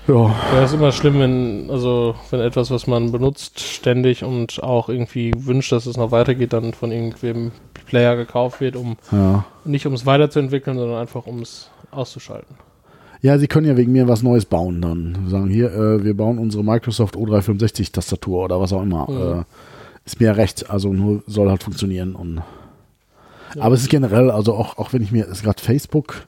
[0.08, 4.88] Ja, Ja, ist immer schlimm, wenn, also, wenn etwas, was man benutzt, ständig und auch
[4.88, 7.52] irgendwie wünscht, dass es noch weitergeht, dann von irgendwem
[7.88, 9.44] Player gekauft wird, um ja.
[9.66, 12.56] nicht um es weiterzuentwickeln, sondern einfach um es auszuschalten.
[13.22, 15.18] Ja, sie können ja wegen mir was Neues bauen dann.
[15.24, 19.10] Wir sagen hier, äh, wir bauen unsere Microsoft O365 Tastatur oder was auch immer.
[19.10, 19.40] Mhm.
[19.40, 19.44] Äh,
[20.06, 22.16] ist mir ja recht, also nur soll halt funktionieren.
[22.16, 22.42] Und
[23.60, 26.28] Aber es ist generell, also auch, auch wenn ich mir, es ist gerade Facebook,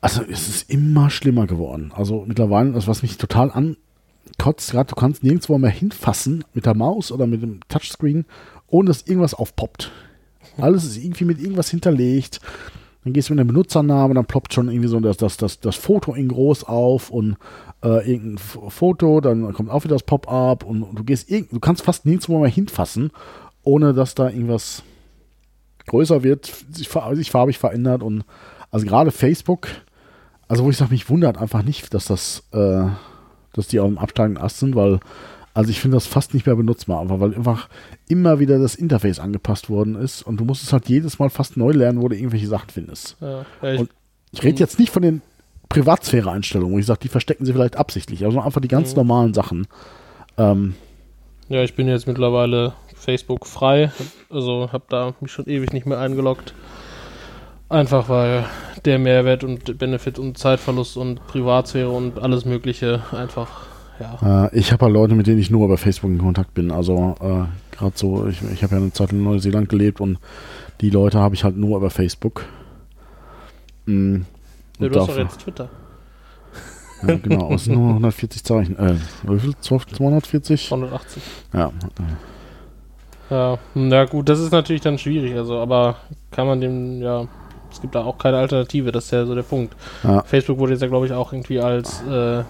[0.00, 1.92] also es ist immer schlimmer geworden.
[1.94, 6.74] Also mittlerweile, das was mich total ankotzt, gerade du kannst nirgendwo mehr hinfassen mit der
[6.74, 8.26] Maus oder mit dem Touchscreen,
[8.66, 9.92] ohne dass irgendwas aufpoppt.
[10.58, 12.40] Alles ist irgendwie mit irgendwas hinterlegt.
[13.04, 15.76] Dann gehst du mit dem Benutzernamen, dann ploppt schon irgendwie so das, das, das, das
[15.76, 17.36] Foto in groß auf und
[17.82, 21.60] äh, irgendein Foto, dann kommt auch wieder das Pop-up und, und du gehst irgend, du
[21.60, 23.10] kannst fast nirgendwo mehr hinfassen,
[23.64, 24.82] ohne dass da irgendwas
[25.86, 28.24] größer wird, sich, sich farbig verändert und
[28.70, 29.68] also gerade Facebook,
[30.46, 32.84] also wo ich sage, mich wundert einfach nicht, dass das, äh,
[33.52, 35.00] dass die auf dem absteigenden Ast sind, weil
[35.54, 37.68] also ich finde das fast nicht mehr benutzbar, einfach weil einfach
[38.08, 41.56] immer wieder das Interface angepasst worden ist und du musst es halt jedes Mal fast
[41.56, 43.16] neu lernen, wo du irgendwelche Sachen findest.
[43.20, 43.90] Ja, ja, ich, Und-
[44.32, 45.20] Ich rede jetzt nicht von den
[45.68, 48.96] Privatsphäre-Einstellungen, wo ich sage, die verstecken sie vielleicht absichtlich, also einfach die ganz Mhm.
[48.96, 49.66] normalen Sachen.
[50.38, 50.74] Ähm,
[51.48, 53.90] ja, ich bin jetzt mittlerweile Facebook frei.
[54.30, 56.54] Also habe da mich schon ewig nicht mehr eingeloggt.
[57.68, 58.44] Einfach weil
[58.84, 63.66] der Mehrwert und Benefit und Zeitverlust und Privatsphäre und alles Mögliche einfach,
[64.00, 64.46] ja.
[64.46, 66.70] Äh, ich habe halt Leute, mit denen ich nur über Facebook in Kontakt bin.
[66.70, 70.18] Also äh, gerade so, ich, ich habe ja eine Zeit in Neuseeland gelebt und
[70.80, 72.44] die Leute habe ich halt nur über Facebook.
[73.86, 74.22] Mm,
[74.78, 75.68] Ja, du hast doch jetzt Twitter.
[77.06, 78.78] ja, genau, es sind nur 140 Zeichen.
[78.78, 79.54] Äh, wie viel?
[79.60, 80.68] 240?
[80.68, 81.22] 280.
[81.52, 81.72] Ja.
[83.30, 85.96] Ja, na gut, das ist natürlich dann schwierig, also, aber
[86.30, 87.26] kann man dem, ja,
[87.70, 89.74] es gibt da auch keine Alternative, das ist ja so der Punkt.
[90.02, 90.22] Ja.
[90.24, 92.42] Facebook wurde jetzt ja, glaube ich, auch irgendwie als, äh,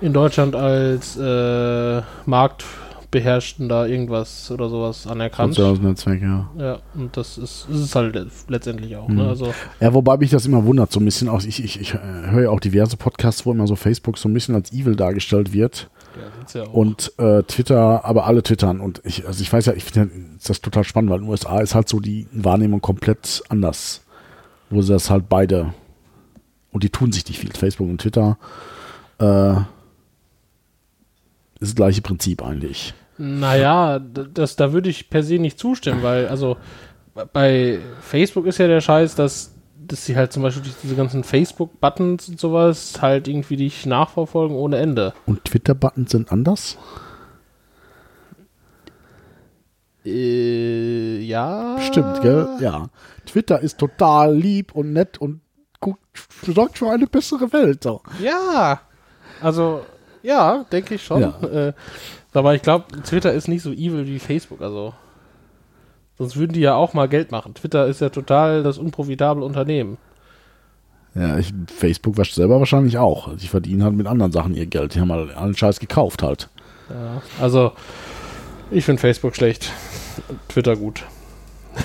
[0.00, 5.54] in Deutschland als äh, marktbeherrschender irgendwas oder sowas anerkannt.
[5.54, 6.50] Soziales Netzwerk, ja.
[6.58, 8.16] Ja, und das ist, ist es halt
[8.48, 9.16] letztendlich auch, Mhm.
[9.16, 11.42] ne, also, Ja, wobei mich das immer wundert, so ein bisschen auch.
[11.42, 14.34] Ich, ich, ich äh, höre ja auch diverse Podcasts, wo immer so Facebook so ein
[14.34, 15.88] bisschen als evil dargestellt wird.
[16.54, 16.72] ja, ja auch.
[16.74, 18.80] Und äh, Twitter, aber alle twittern.
[18.80, 20.10] Und ich, also ich weiß ja, ich finde
[20.46, 24.02] das total spannend, weil in den USA ist halt so die Wahrnehmung komplett anders.
[24.70, 25.72] Wo sie das halt beide,
[26.72, 28.36] und die tun sich nicht viel, Facebook und Twitter,
[29.18, 29.54] äh,
[31.60, 32.94] ist das gleiche Prinzip eigentlich.
[33.18, 36.56] Naja, das, da würde ich per se nicht zustimmen, weil, also,
[37.32, 42.28] bei Facebook ist ja der Scheiß, dass, dass sie halt zum Beispiel diese ganzen Facebook-Buttons
[42.28, 45.14] und sowas halt irgendwie dich nachverfolgen ohne Ende.
[45.26, 46.78] Und Twitter-Buttons sind anders?
[50.04, 51.76] Äh, ja.
[51.80, 52.48] Stimmt, gell?
[52.60, 52.88] Ja.
[53.26, 55.40] Twitter ist total lieb und nett und
[55.80, 56.00] guckt,
[56.46, 57.82] sorgt für eine bessere Welt.
[57.82, 58.00] So.
[58.22, 58.80] Ja.
[59.42, 59.82] Also,
[60.28, 61.22] ja, denke ich schon.
[61.22, 61.40] Ja.
[61.40, 61.72] Äh,
[62.34, 64.92] aber ich glaube, Twitter ist nicht so evil wie Facebook, also.
[66.18, 67.54] Sonst würden die ja auch mal Geld machen.
[67.54, 69.98] Twitter ist ja total das unprofitable Unternehmen.
[71.14, 73.34] Ja, ich, Facebook wäscht selber wahrscheinlich auch.
[73.36, 74.94] Die verdienen halt mit anderen Sachen ihr Geld.
[74.94, 76.48] Die haben halt allen Scheiß gekauft halt.
[76.90, 77.72] Ja, also
[78.70, 79.72] ich finde Facebook schlecht,
[80.48, 81.04] Twitter gut.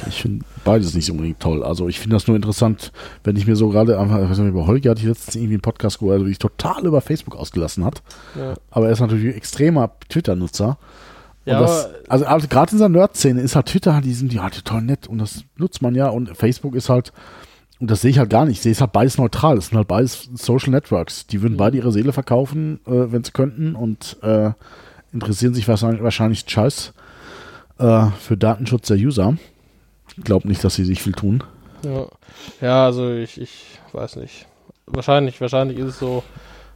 [0.07, 1.63] Ich finde beides nicht unbedingt toll.
[1.63, 2.91] Also ich finde das nur interessant,
[3.23, 5.53] wenn ich mir so gerade einfach, ich weiß nicht, über Holger hatte ich letztens irgendwie
[5.53, 8.01] einen Podcast gehört, der sich total über Facebook ausgelassen hat.
[8.35, 10.77] Ja, Aber er ist natürlich ein extremer Twitter-Nutzer.
[11.45, 14.81] Ja, das, also, also gerade in dieser Nerd-Szene ist halt Twitter, die sind ja total
[14.81, 17.11] nett und das nutzt man ja und Facebook ist halt,
[17.81, 19.77] und das sehe ich halt gar nicht, ich sehe es halt beides neutral, das sind
[19.77, 24.17] halt beides Social Networks, die würden beide ihre Seele verkaufen, äh, wenn sie könnten und
[24.21, 24.51] äh,
[25.11, 26.93] interessieren sich wahrscheinlich, wahrscheinlich Scheiß
[27.77, 29.35] äh, für Datenschutz der User.
[30.17, 31.43] Ich glaube nicht, dass sie sich viel tun.
[31.83, 32.07] ja.
[32.61, 34.45] ja also ich, ich weiß nicht.
[34.85, 36.23] Wahrscheinlich, wahrscheinlich ist es so.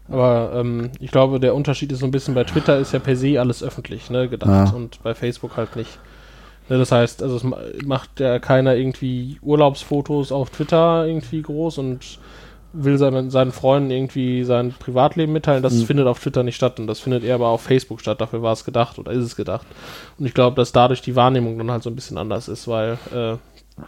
[0.09, 3.17] Aber ähm, ich glaube, der Unterschied ist so ein bisschen, bei Twitter ist ja per
[3.17, 4.69] se alles öffentlich, ne, gedacht.
[4.69, 4.75] Ja.
[4.75, 5.99] Und bei Facebook halt nicht.
[6.69, 11.77] Ne, das heißt, also es ma- macht ja keiner irgendwie Urlaubsfotos auf Twitter irgendwie groß
[11.79, 12.19] und
[12.83, 15.63] will seinen, seinen Freunden irgendwie sein Privatleben mitteilen.
[15.63, 15.85] Das Mhm.
[15.85, 18.21] findet auf Twitter nicht statt und das findet eher aber auf Facebook statt.
[18.21, 19.65] Dafür war es gedacht oder ist es gedacht.
[20.19, 22.97] Und ich glaube, dass dadurch die Wahrnehmung dann halt so ein bisschen anders ist, weil
[23.13, 23.35] äh,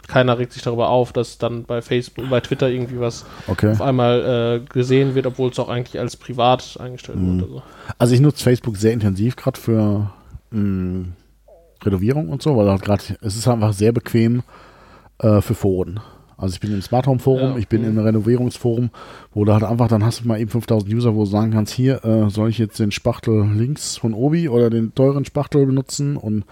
[0.06, 3.72] keiner regt sich darüber auf, dass dann bei Facebook, bei Twitter irgendwie was Okay.
[3.72, 7.40] auf einmal äh, gesehen wird, obwohl es auch eigentlich als privat eingestellt Mhm.
[7.40, 7.52] wurde.
[7.52, 7.62] So.
[7.98, 10.10] Also ich nutze Facebook sehr intensiv, gerade für
[10.50, 11.06] mh,
[11.84, 14.42] Renovierung und so, weil halt gerade, es ist einfach sehr bequem
[15.18, 16.00] äh, für Foren.
[16.40, 17.88] Also ich bin im Smart Home Forum, Ja, ich bin mhm.
[17.88, 18.90] im Renovierungsforum,
[19.34, 21.72] wo du halt einfach, dann hast du mal eben 5000 User, wo du sagen kannst,
[21.72, 26.16] hier, äh, soll ich jetzt den Spachtel links von Obi oder den teuren Spachtel benutzen
[26.16, 26.44] und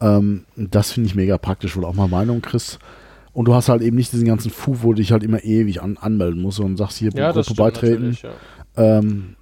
[0.00, 2.78] ähm, das finde ich mega praktisch, wo du auch mal Meinung kriegst.
[3.32, 5.82] Und du hast halt eben nicht diesen ganzen Fu, wo du dich halt immer ewig
[5.82, 8.16] an, anmelden musst und sagst, hier, Ja, Gruppe beitreten.
[8.22, 8.30] ja.
[8.76, 9.34] Ähm,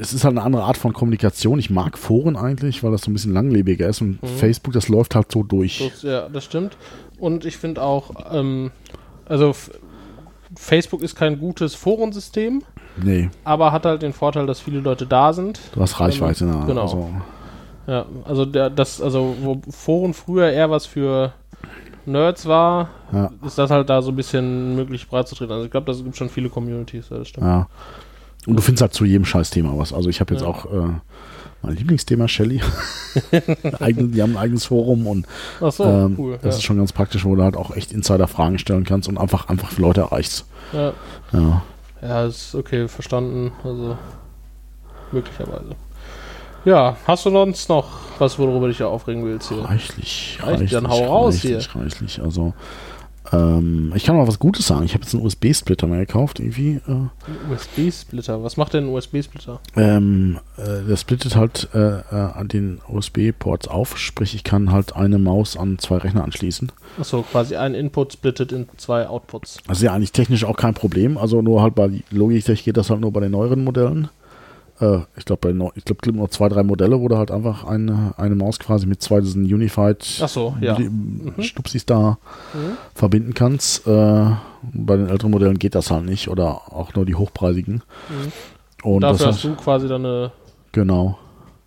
[0.00, 1.58] es ist halt eine andere Art von Kommunikation.
[1.58, 4.26] Ich mag Foren eigentlich, weil das so ein bisschen langlebiger ist und Mhm.
[4.26, 5.90] Facebook, das läuft halt so durch.
[5.92, 6.76] Das, ja, das stimmt.
[7.18, 8.70] Und ich finde auch, ähm,
[9.26, 9.54] also
[10.56, 12.62] Facebook ist kein gutes Forensystem,
[13.02, 15.60] Nee, aber hat halt den Vorteil, dass viele Leute da sind.
[15.74, 16.44] du hast Reichweite.
[16.44, 16.66] Ähm, ne?
[16.66, 16.82] genau.
[16.82, 17.10] Also,
[17.86, 21.32] Ja, also der, das, also wo Foren früher eher was für
[22.06, 23.30] Nerds war, Ja.
[23.44, 25.52] ist das halt da so ein bisschen möglich breit zu treten.
[25.52, 27.46] Also ich glaube, das gibt schon viele Communities, ja, das stimmt.
[27.46, 27.68] ja.
[28.46, 29.92] Und du findest halt zu jedem Scheißthema was.
[29.92, 30.48] Also ich habe jetzt Ja.
[30.48, 30.88] auch äh,
[31.66, 32.60] mein Lieblingsthema Shelly.
[33.32, 35.26] Die haben ein eigenes Forum und
[35.60, 36.38] so, ähm, cool.
[36.40, 36.58] das ja.
[36.58, 39.70] ist schon ganz praktisch, wo du halt auch echt Insider-Fragen stellen kannst und einfach, einfach
[39.70, 40.46] für Leute erreichst.
[40.72, 40.92] ja.
[41.32, 41.62] Ja.
[42.00, 43.52] ja, ist okay, verstanden.
[43.64, 43.98] Also,
[45.10, 45.74] möglicherweise.
[46.64, 49.64] Ja, hast du sonst noch was, worüber du dich ja aufregen willst hier?
[49.64, 52.54] Reichlich, Reichlich, dann hau raus reichlich, Reichlich, also.
[53.32, 54.84] Ähm, ich kann mal was Gutes sagen.
[54.84, 56.80] Ich habe jetzt einen USB-Splitter mir gekauft, irgendwie.
[56.86, 58.42] Äh, USB-Splitter.
[58.42, 59.60] Was macht denn ein USB-Splitter?
[59.76, 64.96] ähm, äh, der splittet halt äh, äh, an den USB-Ports auf, sprich, ich kann halt
[64.96, 66.72] eine Maus an zwei Rechner anschließen.
[66.98, 69.58] Achso, quasi ein Input splittet in zwei Outputs.
[69.70, 71.18] Ist ja eigentlich technisch auch kein Problem.
[71.18, 74.08] Also nur halt bei Logitech geht das halt nur bei den neueren Modellen.
[74.80, 77.64] Äh, ich glaube, ich glaube, es gibt nur zwei, drei Modelle, wo du halt einfach
[77.64, 80.74] eine, eine Maus quasi mit zwei diesen Unified Achso, ja.
[80.74, 80.90] die-
[81.42, 82.18] Stupsis da
[82.52, 82.76] Mhm.
[82.94, 83.86] verbinden kannst.
[83.86, 84.26] Äh,
[84.72, 87.82] bei den älteren Modellen geht das halt nicht oder auch nur die hochpreisigen.
[88.08, 88.32] Mhm.
[88.90, 90.32] Und Dafür hast du quasi dann eine
[90.72, 91.18] genau.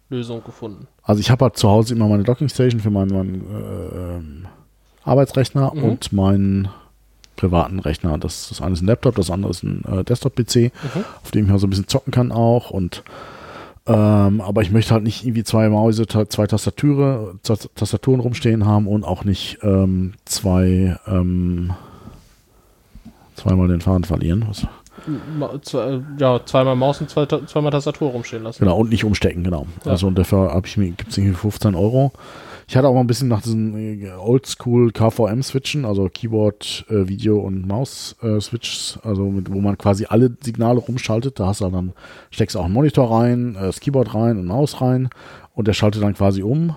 [0.10, 0.88] Lösung gefunden.
[1.04, 4.46] Also ich habe halt zu Hause immer meine Dockingstation für meinen, meinen äh, ähm,
[5.04, 5.84] Arbeitsrechner Mhm.
[5.84, 6.68] und meinen
[7.40, 8.18] privaten Rechner.
[8.18, 11.06] Das, das eine ist ein Laptop, das andere ist ein äh, Desktop-PC, Mhm.
[11.24, 12.70] auf dem ich mal so ein bisschen zocken kann auch.
[12.72, 13.04] Und
[13.88, 18.88] ähm, aber ich möchte halt nicht irgendwie zwei Mäuse, zwei Tastature, Ta- Tastaturen rumstehen haben
[18.88, 21.72] und auch nicht ähm, zwei ähm,
[23.36, 24.46] zweimal den Faden verlieren.
[24.48, 24.68] Was?
[26.18, 28.60] Ja, zweimal Maus und zwei, zweimal Tastatur rumstehen lassen.
[28.60, 29.66] Genau, und nicht umstecken, genau.
[29.86, 29.92] Ja.
[29.92, 32.12] Also und dafür habe ich mir, gibt es irgendwie 15 Euro.
[32.70, 37.40] Ich hatte auch mal ein bisschen nach diesen äh, Oldschool KVM-Switchen, also Keyboard, äh, Video
[37.40, 41.40] und Maus-Switches, also mit, wo man quasi alle Signale rumschaltet.
[41.40, 41.94] Da hast du dann,
[42.30, 45.10] steckst auch einen Monitor rein, äh, das Keyboard rein und Maus rein
[45.56, 46.76] und der schaltet dann quasi um.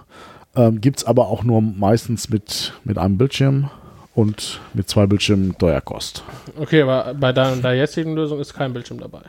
[0.56, 3.68] Ähm, gibt es aber auch nur meistens mit, mit einem Bildschirm
[4.14, 6.24] und mit zwei Bildschirmen Steuerkost.
[6.58, 9.24] Okay, aber bei deiner, deiner jetzigen Lösung ist kein Bildschirm dabei.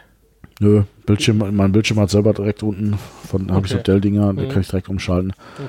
[0.61, 2.97] Nö, Bildschirm, mein Bildschirm hat selber direkt unten,
[3.27, 3.83] von habe ich so Okay.
[3.83, 4.49] Dell-Dinger, den Mhm.
[4.49, 5.33] kann ich direkt umschalten.
[5.55, 5.67] Okay.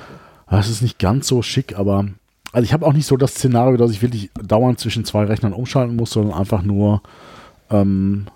[0.57, 2.07] Das ist nicht ganz so schick, aber
[2.53, 5.53] also ich habe auch nicht so das Szenario, dass ich wirklich dauernd zwischen zwei Rechnern
[5.53, 7.03] umschalten muss, sondern einfach nur,
[7.69, 8.27] ähm,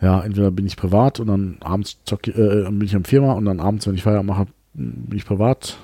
[0.00, 3.46] ja, entweder bin ich privat und dann abends zocke, äh, bin ich der Firma und
[3.46, 5.76] dann abends, wenn ich Feierabend mache, bin ich privat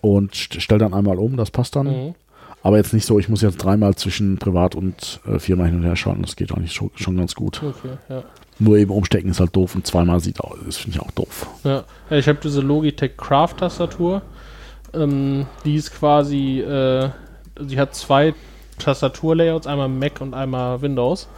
[0.00, 1.86] und st stelle dann einmal um, das passt dann.
[1.86, 2.14] Mhm.
[2.62, 5.82] Aber jetzt nicht so, ich muss jetzt dreimal zwischen privat und äh, Firma hin und
[5.82, 7.62] her schalten, das geht eigentlich schon, schon ganz gut.
[7.62, 8.22] Okay, ja.
[8.58, 11.46] Nur eben umstecken ist halt doof und zweimal sieht aus, das finde ich auch doof.
[11.64, 14.22] Ja, ich habe diese Logitech Craft Tastatur.
[14.94, 17.10] Ähm, die ist quasi, äh,
[17.60, 18.34] sie hat zwei
[18.78, 21.28] Tastaturlayouts, einmal Mac und einmal Windows,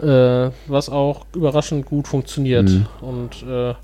[0.00, 2.68] äh, was auch überraschend gut funktioniert.
[2.68, 2.86] Mhm.
[3.00, 3.74] Und äh,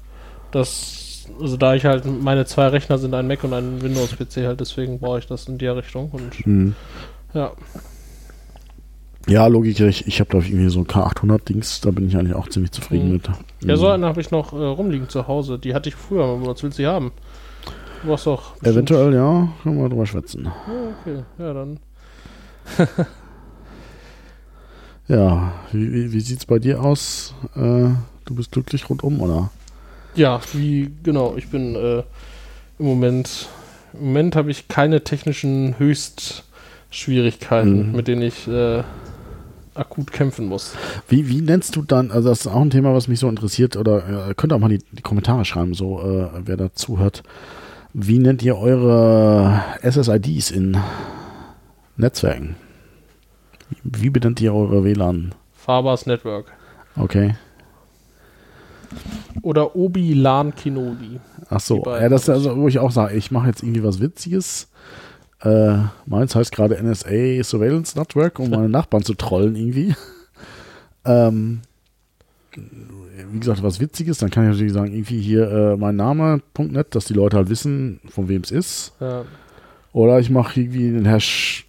[0.51, 4.61] das, also da ich halt, meine zwei Rechner sind ein Mac und ein Windows-PC halt,
[4.61, 6.11] deswegen brauche ich das in der Richtung.
[6.11, 6.75] Und Mhm.
[7.35, 7.53] ja,
[9.29, 12.49] Ja, Logik, ich, ich habe da irgendwie so ein K800-Dings, da bin ich eigentlich auch
[12.49, 13.13] ziemlich zufrieden Mhm.
[13.15, 13.29] mit.
[13.65, 13.93] ja, so Mhm.
[13.93, 15.59] eine habe ich noch äh, rumliegen zu Hause.
[15.59, 17.11] Die hatte ich früher, aber was willst du haben?
[18.07, 18.61] Hast doch.
[18.63, 20.45] Eventuell, ja, können wir drüber schwätzen.
[20.45, 20.53] Ja,
[21.01, 21.79] okay, ja, dann.
[25.09, 27.33] Ja, wie, wie, wie sieht's bei dir aus?
[27.55, 27.91] Äh,
[28.25, 29.51] du bist glücklich rundum, oder?
[30.17, 31.99] Ja, wie, genau, ich bin äh,
[32.79, 33.49] im Moment,
[33.93, 37.97] im Moment habe ich keine technischen Höchstschwierigkeiten, Mhm.
[37.97, 38.83] mit denen ich äh,
[39.77, 40.73] akut kämpfen muss.
[41.09, 43.77] Wie, wie nennst du dann, also das ist auch ein Thema, was mich so interessiert,
[43.77, 47.23] oder äh, könnt ihr auch mal die, die Kommentare schreiben, so äh, wer da zuhört.
[47.99, 50.77] Wie nennt ihr eure SSIDs in
[51.97, 52.57] Netzwerken?
[53.85, 55.35] Wie benennt ihr eure WLAN?
[55.55, 56.53] Fabers Network.
[56.95, 57.37] Okay.
[59.41, 61.21] Oder Obi Lan Kenobi.
[61.49, 63.99] Ach so, ja, das ist also, wo ich auch sage, ich mache jetzt irgendwie was
[63.99, 64.69] Witziges.
[65.41, 69.95] Äh, meins heißt gerade NSA Surveillance Network, um meine Nachbarn zu trollen irgendwie.
[71.07, 71.63] ähm,
[73.33, 77.07] wie gesagt, was Witziges, dann kann ich natürlich sagen, irgendwie hier äh, mein Name.net, dass
[77.07, 78.93] die Leute halt wissen, von wem es ist.
[79.01, 79.25] Ja,
[79.93, 81.67] Oder ich mache irgendwie den Hash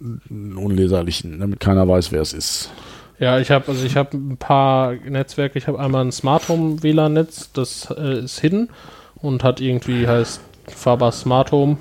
[0.00, 2.70] einen unleserlichen, damit keiner weiß, wer es ist.
[3.18, 5.58] ja ich habe also ich habe ein paar Netzwerke.
[5.58, 8.70] Ich habe einmal ein Smart Home WLAN Netz, das äh, ist hidden
[9.16, 11.76] und hat irgendwie heißt Faber Smart Home.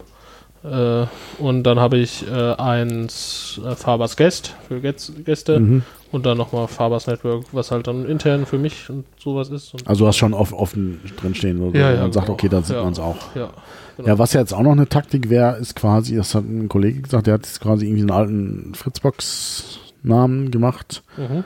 [0.63, 1.05] Äh,
[1.41, 5.59] und dann habe ich äh, eins äh, Fabers Guest für Gäst- Gäste.
[5.61, 5.83] Mhm.
[6.11, 9.73] Und dann nochmal Fabers Network, was halt dann intern für mich und sowas ist.
[9.73, 11.79] Und Also du hast schon off, offen drinstehen oder.
[11.79, 12.33] Ja, ja, und sagt, genau.
[12.35, 12.83] okay, dann sieht Ja.
[12.83, 13.35] man es auch.
[13.35, 13.51] ja,
[13.95, 14.07] genau.
[14.07, 17.27] Ja, was jetzt auch noch eine Taktik wäre, ist quasi, das hat ein Kollege gesagt,
[17.27, 21.03] der hat jetzt quasi irgendwie einen alten Fritzbox-Namen gemacht.
[21.17, 21.43] Mhm.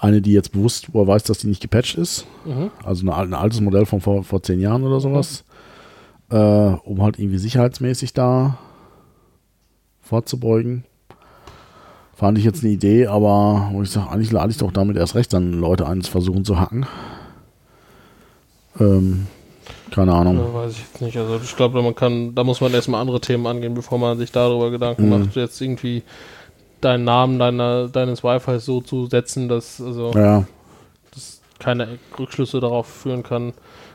[0.00, 2.26] Eine, die jetzt bewusst, wo er weiß, dass die nicht gepatcht ist.
[2.44, 2.70] Mhm.
[2.82, 5.44] Also eine, ein altes Modell von vor, vor zehn Jahren oder sowas.
[6.30, 8.58] Äh, um halt irgendwie sicherheitsmäßig da
[10.00, 10.84] vorzubeugen.
[12.22, 15.16] Fand ich jetzt eine Idee, aber wo ich sage, eigentlich lade ich doch damit erst
[15.16, 16.86] recht dann Leute eines versuchen zu hacken.
[18.78, 19.26] Ähm,
[19.90, 20.36] Keine Ahnung.
[20.38, 21.16] Ja, weiß ich jetzt nicht.
[21.16, 24.30] Also ich glaube, man kann, da muss man erstmal andere Themen angehen, bevor man sich
[24.30, 25.10] darüber Gedanken Mhm.
[25.10, 26.04] macht, jetzt irgendwie
[26.80, 30.44] deinen Namen deiner, deines Wi-Fi so zu setzen, dass also Ja,
[31.12, 33.52] das keine Rückschlüsse darauf führen kann.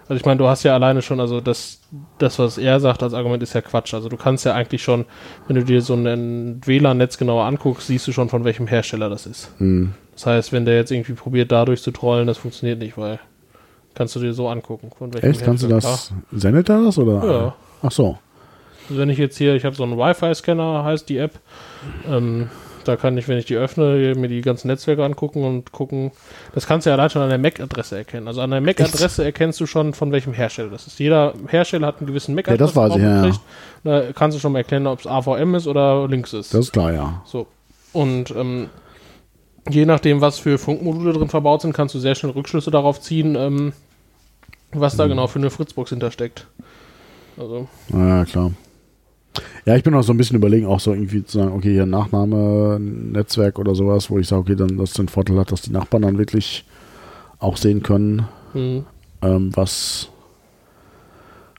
[0.10, 1.82] Also ich meine, du hast ja alleine schon, also das,
[2.18, 3.94] das, was er sagt als Argument, ist ja Quatsch.
[3.94, 5.06] Also du kannst ja eigentlich schon,
[5.48, 9.26] wenn du dir so ein WLAN-Netz genauer anguckst, siehst du schon, von welchem Hersteller das
[9.26, 9.52] ist.
[9.58, 9.94] hm.
[10.14, 13.20] Das heißt, wenn der jetzt irgendwie probiert, dadurch zu trollen, das funktioniert nicht, weil
[13.94, 15.94] kannst du dir so angucken, von welchem echt, kannst du Hersteller.
[16.32, 17.32] das, sendet er das oder?
[17.32, 17.56] Ja.
[17.84, 18.18] Ach so.
[18.90, 21.40] Also wenn ich jetzt hier, ich habe so einen Wi-Fi-Scanner, heißt die App.
[22.10, 22.50] Ähm,
[22.88, 26.12] da kann ich, wenn ich die öffne, mir die ganzen Netzwerke angucken und gucken.
[26.54, 28.28] Das kannst du ja allein schon an der MAC-Adresse erkennen.
[28.28, 31.00] Also an der MAC-Adresse erkennst du schon, von welchem Hersteller das ist.
[31.00, 33.32] Jeder Hersteller hat einen gewissen Ja, das weiß ich, ja.
[33.84, 36.54] Da kannst du schon mal erkennen, ob es AVM ist oder Links ist.
[36.54, 37.22] Das ist klar, ja.
[37.26, 37.48] So.
[37.94, 38.70] Und ähm,
[39.70, 43.36] je nachdem, was für Funkmodule drin verbaut sind, kannst du sehr schnell Rückschlüsse darauf ziehen,
[43.36, 43.74] ähm,
[44.72, 44.98] was Mhm.
[44.98, 46.48] da genau für eine Fritzbox hintersteckt.
[47.40, 48.52] Also, Ja, klar.
[49.66, 51.86] Ja, ich bin auch so ein bisschen überlegen, auch so irgendwie zu sagen, okay, hier
[51.86, 55.72] Nachname, Netzwerk oder sowas, wo ich sage, okay, dann das den Vorteil hat, dass die
[55.72, 56.66] Nachbarn dann wirklich
[57.40, 58.86] auch sehen können, hm,
[59.22, 60.10] ähm, was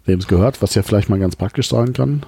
[0.05, 2.25] wem es gehört, was ja vielleicht mal ganz praktisch sein kann.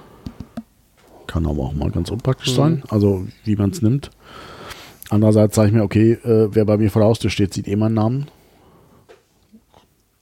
[1.27, 2.55] Kann aber auch mal ganz unpraktisch Mhm.
[2.55, 4.11] sein, also wie man es nimmt.
[5.09, 7.75] Andererseits sage ich mir, okay, äh, wer bei mir vor der Haustür steht, sieht eh
[7.75, 8.27] meinen Namen.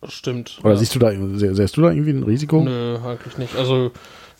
[0.08, 0.60] Stimmt.
[0.64, 0.78] Oder ja.
[0.80, 1.12] siehst du da,
[1.56, 2.62] sähst du da irgendwie ein Risiko?
[2.62, 3.56] Nö, eigentlich nicht.
[3.56, 3.92] Also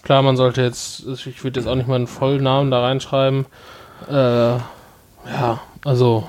[0.04, 3.46] klar, man sollte jetzt, ich würde jetzt auch nicht meinen Vollnamen da reinschreiben.
[4.10, 6.28] Äh, ja, also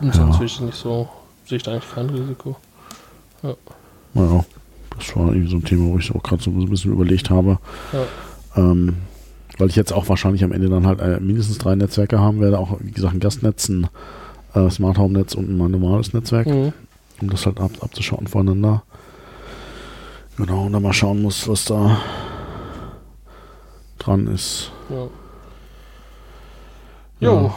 [0.00, 0.26] ist Ja.
[0.26, 1.08] natürlich nicht so,
[1.46, 2.56] sehe ich da eigentlich kein Risiko.
[4.14, 4.44] Naja,
[4.96, 7.58] das war irgendwie so ein Thema, wo ich auch gerade so ein bisschen überlegt habe.
[7.92, 8.04] Ja.
[8.56, 8.96] Ähm,
[9.58, 12.58] weil ich jetzt auch wahrscheinlich am Ende dann halt äh, mindestens drei Netzwerke haben werde.
[12.58, 13.88] Auch, wie gesagt, ein Gastnetz, ein
[14.54, 16.72] äh, Smart Home Netz und ein normales Netzwerk, Mhm.
[17.20, 18.82] Um das halt ab, abzuschauen voneinander.
[20.36, 21.98] Genau, und dann mal schauen muss, was da
[23.98, 24.70] dran ist.
[24.88, 25.06] Ja.
[27.20, 27.54] Jo, Ja.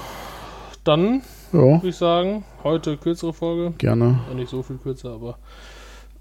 [0.84, 3.74] dann würde ich sagen, heute kürzere Folge.
[3.78, 4.20] gerne.
[4.30, 5.38] Ja, nicht so viel kürzer, aber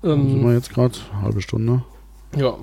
[0.02, 0.94] Wo sind wir ähm, jetzt gerade?
[1.22, 1.82] Halbe Stunde.
[2.36, 2.54] ja.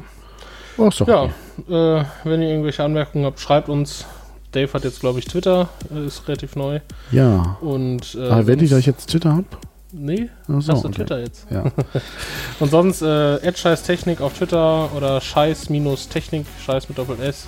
[0.80, 1.74] Oh, ist doch Ja, okay.
[1.74, 4.06] äh, wenn ihr irgendwelche Anmerkungen habt, schreibt uns.
[4.52, 6.80] Dave hat jetzt, glaube ich, Twitter, äh, ist relativ neu.
[7.12, 7.58] Ja.
[7.62, 9.46] Und äh, wenn ich, dass ich jetzt Twitter habe?
[9.92, 10.98] Nee, Achso, hast du okay.
[10.98, 11.48] Twitter jetzt.
[11.50, 11.64] Ja.
[12.60, 17.48] Und sonst äh, Technik auf Twitter oder scheiß-technik, scheiß mit Doppel S,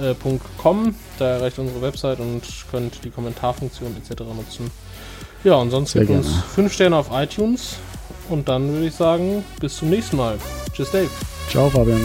[0.00, 0.14] äh,
[0.58, 0.94] .com.
[1.18, 4.22] Da erreicht unsere Website und könnt die Kommentarfunktion etc.
[4.22, 4.70] nutzen.
[5.44, 6.42] Ja, und sonst Sehr gibt uns gerne.
[6.54, 7.76] 5 Sterne auf iTunes.
[8.28, 10.38] Und dann würde ich sagen, bis zum nächsten Mal.
[10.72, 11.10] Tschüss, Dave.
[11.50, 12.00] Ciao, Fabian.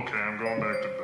[0.00, 0.99] Okay, I'm going back to